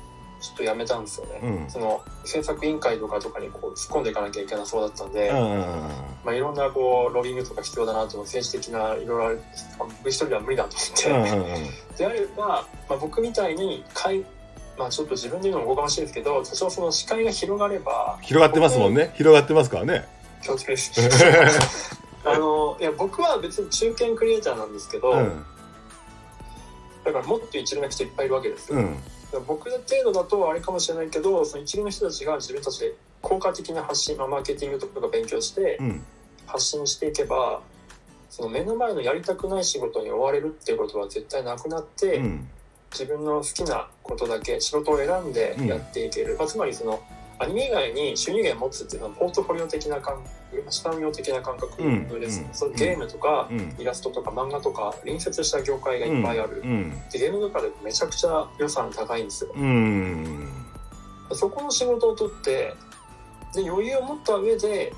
[0.42, 1.70] ちょっとやめたんですよね、うん。
[1.70, 5.62] その制作委員会とかとかにこう突っ込んでいかなきゃいけなそうだったんで、うんうんうん
[6.24, 9.42] まあ、いろんなこうロビングとか必要だなと思って政治的ないろいろある
[9.78, 11.96] 僕一人では無理だと思って、うんうんうん。
[11.98, 14.26] であれば、まあ、僕みたいにかい
[14.80, 19.12] まあちょっと自分で言うのもおこがましいですけど多少その視界が広がれば広がってますもんね。
[19.18, 20.08] 広がってますからね。
[20.42, 20.94] 気をつけです。
[22.24, 25.46] あのいや僕は別に中堅クリエイターなんですけど、うん。
[27.04, 28.98] だからもっと一流な人いっぱいいるわけですよ、うん。
[29.46, 36.06] 僕の程度だとあれかもしれないけどその一流の人たちが自分たちで効果的な発信、まあ、マーケティングとか勉強してうん。
[36.48, 37.60] 発信していけば
[38.30, 42.50] その目の前のやりたくない仕事に追われるっていうことは絶対なくなって、うん
[42.92, 47.00] 自分の好きなことだけ仕事を選んでやっていける、まあ、つまりその
[47.42, 50.22] アニメ以外に収入源を持つっていうのはポートフォリオ的な感
[50.70, 52.48] 下見的な感覚です、うん。
[52.48, 52.54] うん。
[52.54, 53.76] そうゲームとか、うん。
[53.78, 56.92] イラストとか漫画とか隣接した業界がいっぱいある、うん。
[57.12, 59.52] でゲーム業界でめちゃくちゃ予算高いんですよ。
[59.56, 60.50] うん。
[61.32, 62.74] そこの仕事を取って
[63.54, 64.92] で余裕を持った上で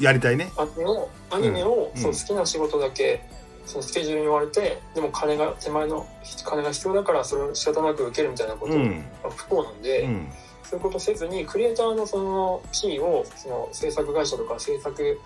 [0.00, 0.50] やりたいね。
[0.56, 2.00] アニメをアニメを、うん。
[2.00, 3.22] そう好きな仕事だけ
[3.68, 6.06] そのスケジュールに追われてでも金が手前の
[6.44, 9.04] 金が必要だからそれを仕方なく受けるみたいなことうん。
[9.22, 10.28] が不幸なんで、うん。
[10.64, 15.20] そういうことせずにクリエイターのそのキーをその制作会社とか制作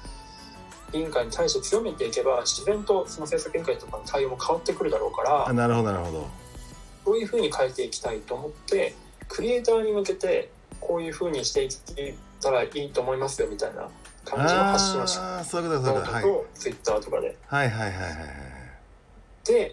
[0.93, 6.29] 委員会に対して強めていけば自然とその制作委員会とかの対応も変わってくるだろうからあなるほどなるほど。
[7.05, 8.95] そういうふうに変えていきたいと思って
[9.29, 11.71] クリエイターに向けてこういうふうにしていっ
[12.41, 13.89] たらいいと思いますよみたいな
[14.25, 16.13] 感じの発信をしてああそういうことだそういうこと。
[16.13, 16.23] だはい。
[16.23, 17.37] とツイッターとかで。
[17.47, 19.47] はいはいはいはいはい。
[19.47, 19.73] で、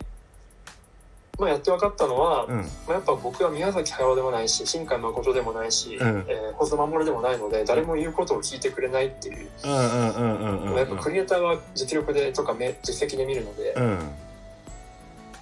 [1.37, 2.57] まあ、やって分かったのは、うん。
[2.57, 6.25] まあ、やっぱ僕は宮崎駿でもないし新海誠でもないし、うん。
[6.27, 10.75] えー細田守でもないので誰も言うことを聞いてくれないっていう、うんうんうんうんうん。
[10.75, 13.97] やっぱクリエイターは実力でとかめ実績で見るので、うん。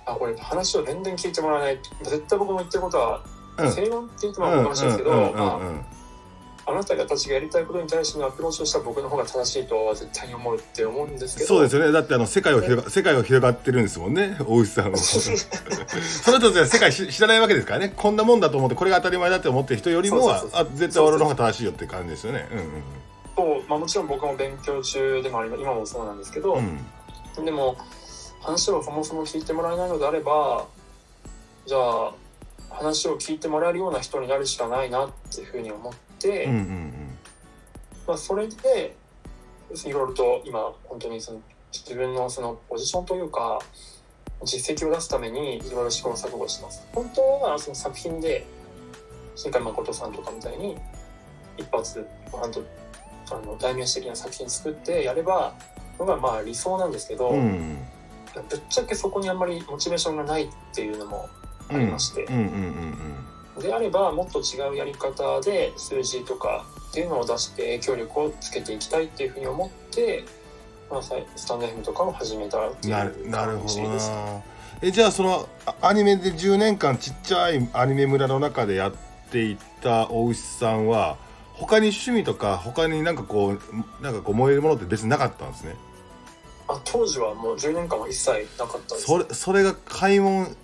[0.05, 1.79] あこれ話を全然聞いてもらわない。
[2.03, 3.23] 絶対僕も言ってることは
[3.57, 3.71] うん。
[3.71, 5.19] 正論って言ってもらうかもしいですけど、まう
[5.63, 5.81] んあ、
[6.69, 11.47] あなたたちがやりたいことに対してのアプローチをした僕の方が正しいとは絶対に思うって思うんですけど。
[11.47, 11.91] そうですよね。
[11.91, 14.97] だってあの世界を広が 世界を広がってるんですもんね大石さんは。
[14.97, 15.31] そ
[16.31, 17.93] の人たちは世界し知らないわけですからね。
[17.95, 22.47] こんなもんだと思ってこれが当たり前だって思ってる人よりもあ絶対俺の方が正しいよって感じですよね。
[23.35, 26.59] そうまあ、もちろん僕も勉強中でもあり今もそうなんですけど、うん。
[26.59, 26.85] うん
[27.45, 27.77] でも
[28.41, 30.65] 話をそもそも聞いてもらえないのであれば
[31.65, 32.13] じゃあ
[32.69, 37.17] 話を聞いてもらえるような人になるしかないなっていうふうに思って、うんうん
[38.07, 38.95] まあ、それで
[39.85, 41.41] いろいろと今本当にその
[41.73, 43.59] 自分のそのポジションというか
[44.43, 46.87] 実績を出すためにいろいろ試行錯誤してます。
[46.93, 48.45] 本当はその作品で
[49.35, 50.77] 新海誠さんとかみたいに
[51.57, 52.63] 一発本当
[53.35, 55.53] あの代名詞的な作品作ってやれば
[55.99, 57.77] のがまあ理想なんですけど、うんうん
[58.49, 61.27] ぶっちゃけそこにあんまりモチベーションがないっていうのも
[61.69, 63.26] ありまして、うんうんうん
[63.61, 70.23] であればもっと違うやり方で数字とかっていうのを出して影響力をつけていきたいっていうふうに思って、
[70.89, 74.41] まあ、さスタンド FM とかを始めたっていうなるなるほど感じですな
[74.81, 78.93] えじゃあそのあアニメで10年間ちっちゃいアニメ村の中でやっ
[79.31, 81.17] ていった大石さんは
[81.53, 85.75] 他に趣味とか他になんかこうなんかこう燃えるものって別になかったんですね？
[86.67, 89.07] あ当時はもう10年間は一切なかったです。
[89.07, 90.55] それそれが開門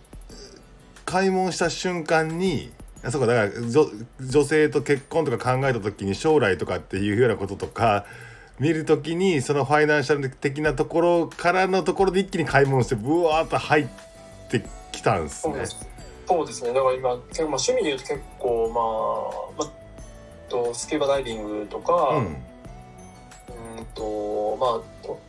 [1.05, 3.85] 開門した瞬間にあそうかだから女
[4.19, 8.05] 女性と結婚とか考えた時に将来とかっていうようなこととか
[8.59, 13.87] 見る時にそのファイナンシャル的なところからのところで一気に開門してブワーッと入っ
[14.49, 15.53] てきたんですね。
[15.53, 15.65] そうで。
[15.65, 15.87] す
[16.25, 16.73] そうですね。
[16.73, 19.83] だから今まあ、趣味で言うと結構まあ、まあ
[20.49, 25.19] とスキューバダイビングとか、ううんんとまあと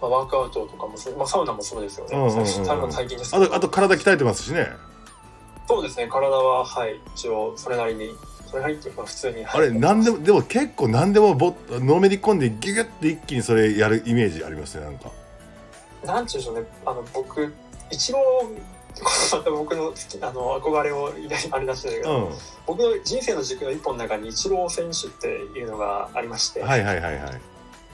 [0.00, 4.68] まあ、ワークアウトとかもそう、まあ、サウナもそうですよね、うんあと体鍛えてますしね。
[5.68, 8.10] そうですね体ははい一応それなりに
[8.46, 15.12] それなりっていうか普通にあれ何でもでも結構何でもぼのめり込んでギュギュッて一気にそれやるイメージありますねなんか。
[16.04, 17.52] なんていうんでしょうねあの僕
[17.90, 18.18] 一郎
[19.32, 19.92] また僕の
[20.22, 21.12] あの憧れを
[21.52, 22.34] あれ出してるけど、うん。
[22.66, 27.30] 僕の人生の軸の一本の中にイチロー選手っていうのがありまして、はいはいはいは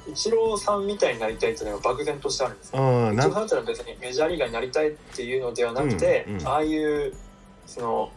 [0.07, 0.11] い。
[0.11, 2.83] イチローさんみたいになりたいっていうのが漠然としてあるんですよ。
[2.83, 3.17] うん。
[3.17, 7.13] なんイチローさん別にメジャーリーガーになりたいっていうのではなくて、うんうんああいう
[7.67, 8.13] その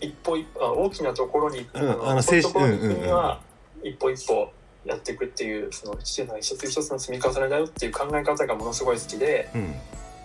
[0.00, 3.40] 一歩一歩あ大きなところに、うんああの精神には
[3.82, 4.52] 一歩一歩
[4.84, 6.24] やっていくっていうその一
[6.56, 9.74] つ一つの積み重ねだよっていう考え方がものすごい好きで、うん。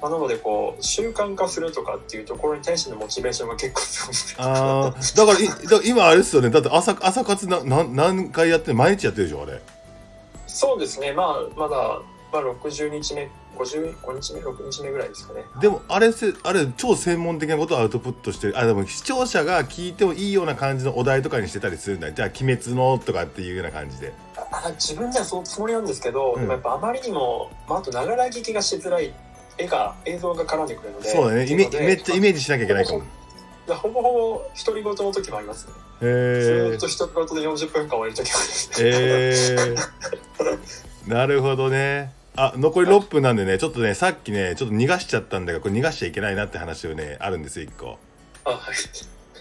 [0.02, 9.62] まあ、なのでこう習慣化するとかっていうところに対してのモチベーションが結構強いんですよああだからいだ今あれですよねだって朝朝活なな何回やって毎日やってるでしょあれ。
[10.48, 12.02] そうですねまあまだ、
[12.34, 13.30] まあ、60日目
[13.62, 15.46] 55日目6日目ぐらいですかね。
[15.60, 24.14] でもあれせあれ超専門的なことをアウトプットしてるあでも視聴者が聞いてもいいような感じのお題とかにしてたりするんだじゃあ「鬼滅の」とかっていうような感じで。
[24.54, 26.42] あ自分ではそのつもりなんですけど、うん。
[26.42, 29.14] でもやっぱあまりにも、まあ、あとながら聞きがしづらい
[29.58, 31.46] 絵が映像が絡んでくるのでそうだね。
[31.48, 33.04] イメめっちゃイメージしなきゃいけないかも。
[33.68, 35.74] でほぼほぼ独り言の時もありますね、
[36.42, 47.98] ずっと独り言で40分間終える時もありますえー、なるほどねあ残り6分なんでねちょっとねさっきねちょっと逃がしちゃったんだがこれ逃がしちゃいけないなって話をねあるんですよ1個、
[48.46, 48.76] あはい。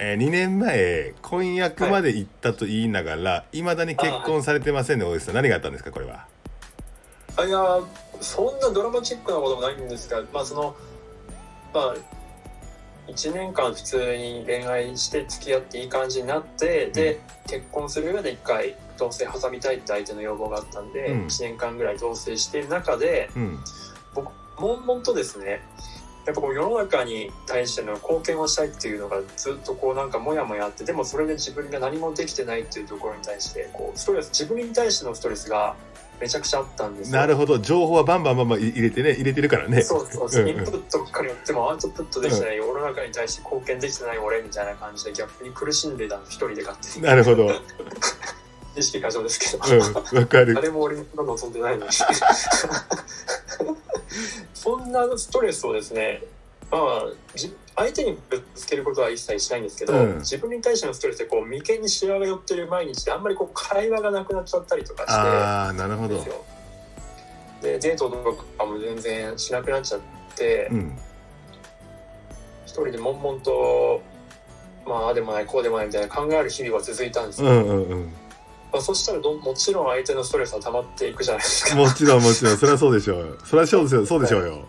[0.00, 5.34] えー、2年前婚約まで行ったと言いながらいま、未だに結婚されてませんね大石さん。
[5.34, 6.26] 何があったんですかこれは？
[7.36, 7.80] あいや
[8.20, 10.74] そんなドラマチックなこともないんですがまあその
[11.72, 11.94] まあ
[13.08, 21.26] 1年間普通に恋愛して付き合っていい感じになって、で結婚する上で1回同棲挟みたいって相手の要望があったんで、うん。
[21.26, 23.58] 1年間ぐらい同棲している中でうん。
[24.14, 25.62] 僕悶々とですね
[26.26, 35.74] やっぱこう世の中に対しての貢献をしたいっていうのがずっとこうなんかモヤモヤあってでもそれで自分が何もできてないっていうところに対してこうストレス自分に対してのストレスが
[36.20, 37.18] めちゃくちゃあったんですよ。
[37.18, 37.58] なるほど。
[37.58, 39.80] 情報はバンバンバンバン入れてね入れてるからね。
[39.80, 40.50] そうそうそう、うん。
[40.50, 47.06] うんインプットばっかりやってもアウトプットできてない、世の中に対して貢献できてない俺みたいな感じで逆に苦しんでた一人で勝手に。
[47.06, 47.46] なるほど。
[47.46, 47.52] うん
[48.76, 49.58] 意識過剰ですけど、
[50.18, 50.54] わかる。
[50.54, 51.92] 誰も俺の望んでないのに。
[54.54, 56.22] そんなストレスをですね
[56.70, 60.18] まあじ相手にぶつけることは一切しないんですけど、うん。
[60.18, 65.12] 自分に対してのストレスでこう眉間にシワが寄ってる毎日であんまりこう会話がなくなっちゃったりとかして。
[65.12, 66.22] ああなるほど。
[67.62, 68.16] でデートと
[68.58, 70.00] かも全然しなくなっちゃっ
[70.36, 70.98] て、うん。
[72.66, 74.02] 一人で悶々と
[74.86, 78.12] まあああでもないこうでもないみたいな考える日々は続いたんですよ、うんうんうん
[78.72, 81.76] まあ、そしたらどもちろん相手のストレスは溜まっていくじゃないですか。
[81.76, 82.56] もちろんもちろん。
[82.56, 83.38] それはそうでしょう。
[83.44, 84.06] それはそうですよ。
[84.06, 84.64] そうでしょうよ。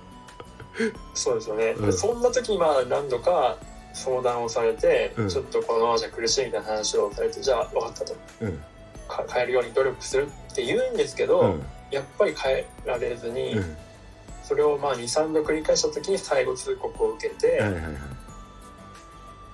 [1.14, 1.86] そうですよね、うん。
[1.86, 3.58] でそんな時にまあ何度か
[3.94, 5.30] 相談をされて、うん。
[5.30, 8.16] ちょっとこのままじゃ苦しいみたいな話をされてじゃあ分かったと。
[8.42, 8.58] うん。
[9.08, 11.64] か変えるように努力するって言うんですけど、うん。
[11.92, 13.78] やっぱり変えられずに、うん。
[14.44, 17.84] それをまあ23度繰り返した時に最後通告を受けて、はいはいはい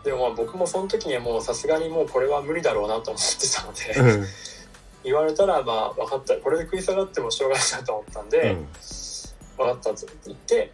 [0.07, 4.25] でもまあ僕もその時にはもうさすがにもうこれは無理だろうなと思ってたので、うん。
[5.03, 6.35] 言われたらまあ分かった。
[6.35, 8.67] これで食い下がってもしょうがないなと思ったんで、うん。
[9.57, 10.71] 分かったと言って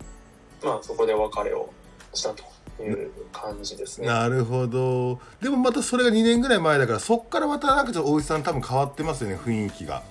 [0.64, 1.74] まあそこでお別れを
[2.14, 2.44] したと
[2.84, 4.06] いう感じですね。
[4.06, 5.20] なるほど。
[5.42, 10.04] でもまたそれが2年ぐらい前だからそっからまたなんかちょっと大石さん多分変わってますよね雰囲気が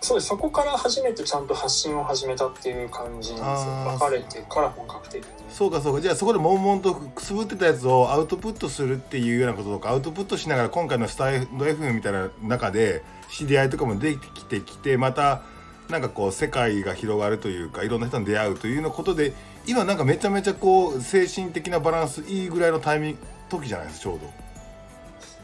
[0.00, 0.28] そうです。
[0.28, 4.08] そこから初めてちゃんと発信を始めたっていう感じなんですよ。
[4.08, 5.30] 別れてから本格的に。
[5.50, 6.00] そうかそうか。
[6.00, 15.42] じゃあそこで悶々とくすぶってたやつをアウトプットするっていうようなこととかアウトプットしながら今回のスタイド FM みたいな中で知り合いとかもできてきてまた
[15.90, 19.34] なんかこう世界が広がるというかいろんな人に出会うというようなことで
[19.66, 23.18] 今なんかめちゃめちゃこう精神的なバランスいいぐらいのタイミング
[23.50, 24.39] 時じゃないですかちょうど。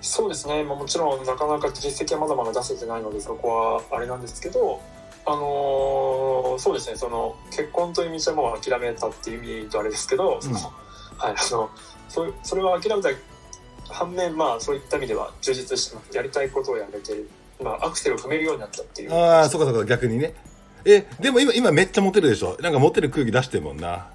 [0.01, 4.81] そうですね、まあ、もちろんなかなか実績はまだまだ出せてないのでそこはあれなんですけど
[5.27, 6.97] あのーそうですね。
[6.97, 10.41] その結婚という道はもう諦めたっていう意味とあれですけど、はい
[11.19, 11.71] あの
[12.09, 13.11] そそれは諦めた
[13.89, 16.17] 反面まあそういった意味では充実してます。
[16.17, 17.29] やりたいことをやれてる、
[17.63, 19.15] まあ、アクセルを踏めるようになったっていう。
[19.15, 20.35] ああそうかそうか逆にね
[20.85, 24.07] えでも今今めっちゃモテるでしょなんかモテる空気出してるもんな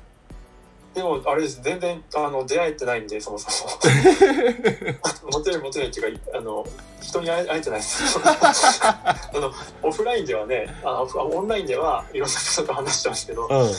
[0.94, 1.62] でもあれです。
[1.64, 3.72] 全然あの出会えてないんでそもそも。
[5.32, 6.66] モテるモテないっていうかあの
[7.02, 8.20] 人に会えてないです。
[8.84, 9.52] あの
[9.84, 13.72] オフラインではねあオンラインではいろんな人と話してますけどうん。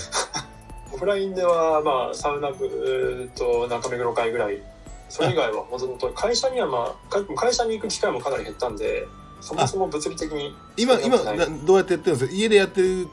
[0.95, 4.63] オフラインではまあサウナ部と中目黒会ぐらい。
[5.11, 9.07] それ以外はもともと会社にはまあか会社に行く機会もかなり減ったんで
[9.43, 12.33] そもそも物理的に今今どうやってやってるんですか？
[12.33, 13.09] 家でやってる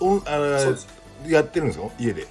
[0.00, 0.32] おんあ
[1.28, 1.86] やってるんですか？
[2.00, 2.26] 家で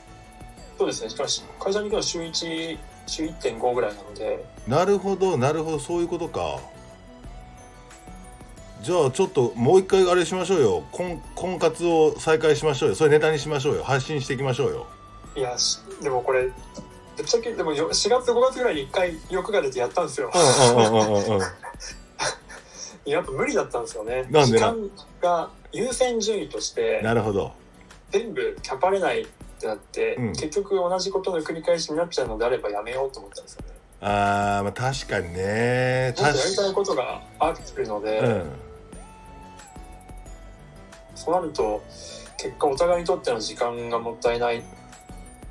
[0.84, 1.09] そうですね。
[1.09, 2.77] しかし会社に行くのは週1
[3.07, 4.43] 週1.5ぐらいなので。
[4.67, 5.79] なるほどなるほど。
[5.79, 6.59] そういうことか。
[8.81, 10.84] じゃあちょっともう一回あれしましょうよ。
[10.91, 12.95] 婚婚活を再開しましょうよ。
[12.95, 13.84] それネタにしましょうよ。
[13.86, 14.88] 発信していきましょうよ。
[15.38, 16.51] いやしでもこれぶ
[17.23, 20.29] っちゃけでもよ4月5月ぐらいに1回欲が出てやったんですよ。
[23.05, 24.27] やっぱ無理だったんですよね。
[24.29, 24.75] なんで時間
[25.21, 27.53] が優先順位としてなるほど。
[28.11, 29.25] 全部キャパれない
[29.64, 30.28] ってなって、うん。
[30.34, 33.68] 結局同じことの繰り返しになっちゃうのであればやめようと思ったんですよね。
[34.01, 36.14] あーまあ確かにね。
[36.18, 38.43] もっとやりたい確ことがあるので、うん。
[41.16, 41.82] そうなると
[42.38, 44.61] 結果お互いにとっての時間がもったいない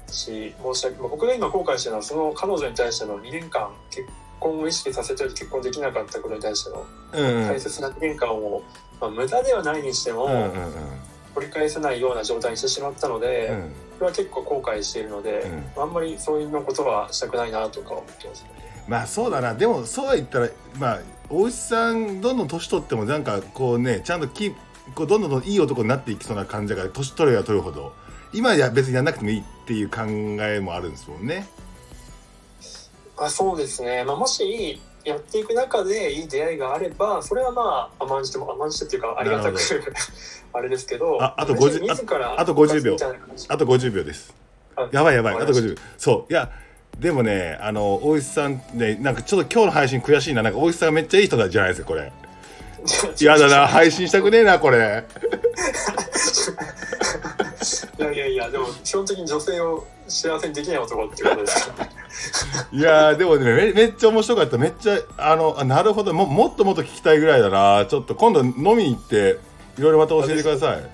[0.09, 4.07] し申し訳まあ僕が今後悔してるのはその彼女に対しての2年間結
[4.39, 6.85] 婚を意識させておいて結婚できなかったことに対しての
[7.15, 7.43] うん。
[7.43, 8.63] うん大切な2年間を、
[9.01, 13.57] まあ、無駄ではないにしても、うんうん取り返せないような状態にしてしまったので、うん。
[13.57, 13.73] うん
[14.03, 18.51] これは結構後悔しているので、あんまりそういうのことはしたくないなとか思ってますね。
[18.89, 19.55] まあそうだな。
[19.55, 24.51] でもそうは言ったらまあ大石さんどんどん年取ってもなんかこうねちゃんとき
[24.97, 27.93] こうどんどんいい男になっていきそうな感じが年取れば取るほど。
[28.33, 31.47] 今や別にやんなくてもいいっていう考えもあるんですもんね。
[33.17, 39.61] あそうですね、まあ、もしやっていく中でいい出会いがあればそれはまあ甘んじても甘んじてっていうかありがたくな
[40.55, 42.97] あれですけどああと50自らあと50秒。
[43.49, 44.35] あと50秒です。
[44.77, 45.83] あやばいやばいあとわかりま50秒。
[45.99, 46.33] そう。
[46.33, 46.51] いや
[46.99, 50.43] でもねあの大石さんねなんかちょっと今日の配信悔しいな。
[50.43, 52.13] なんか大石さんがめっちゃいい人じゃないですかこれ。
[52.87, 55.05] したやだな配信したくねえなこれ。
[57.99, 61.69] いやいやいやでも基本的に女性を幸せにできない男ってことです。
[61.71, 61.89] か
[62.73, 64.59] いやーでもねめめっちゃ面白かった。
[64.59, 66.13] めっちゃあのあなるほど。
[66.13, 67.87] ももっともっと聞きたいぐらいだな。
[67.87, 69.39] ちょっと今度飲みに行って
[69.79, 70.77] いろいろまた教えてください。
[70.77, 70.87] ありが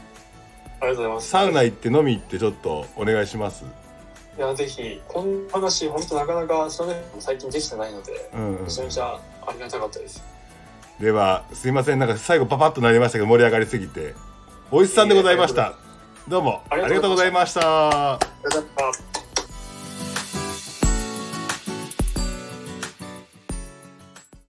[0.81, 1.29] とうございます。
[1.29, 3.65] サウナ行って飲み行ってちょっとお願いします。
[4.39, 8.65] いやぜひこんな話本当なかなかそれ最近できてないのでうん、うん。
[8.65, 10.23] め、ちゃめちゃありがたかったです。
[11.01, 11.99] ではすいません。
[11.99, 14.15] なんか最後パパッとなりましたけど盛り上がりすぎて。
[14.71, 15.75] おいしさんでございました。
[16.29, 16.63] どうも。
[16.69, 18.13] ありがとうございました。
[18.13, 19.08] ありがとうございました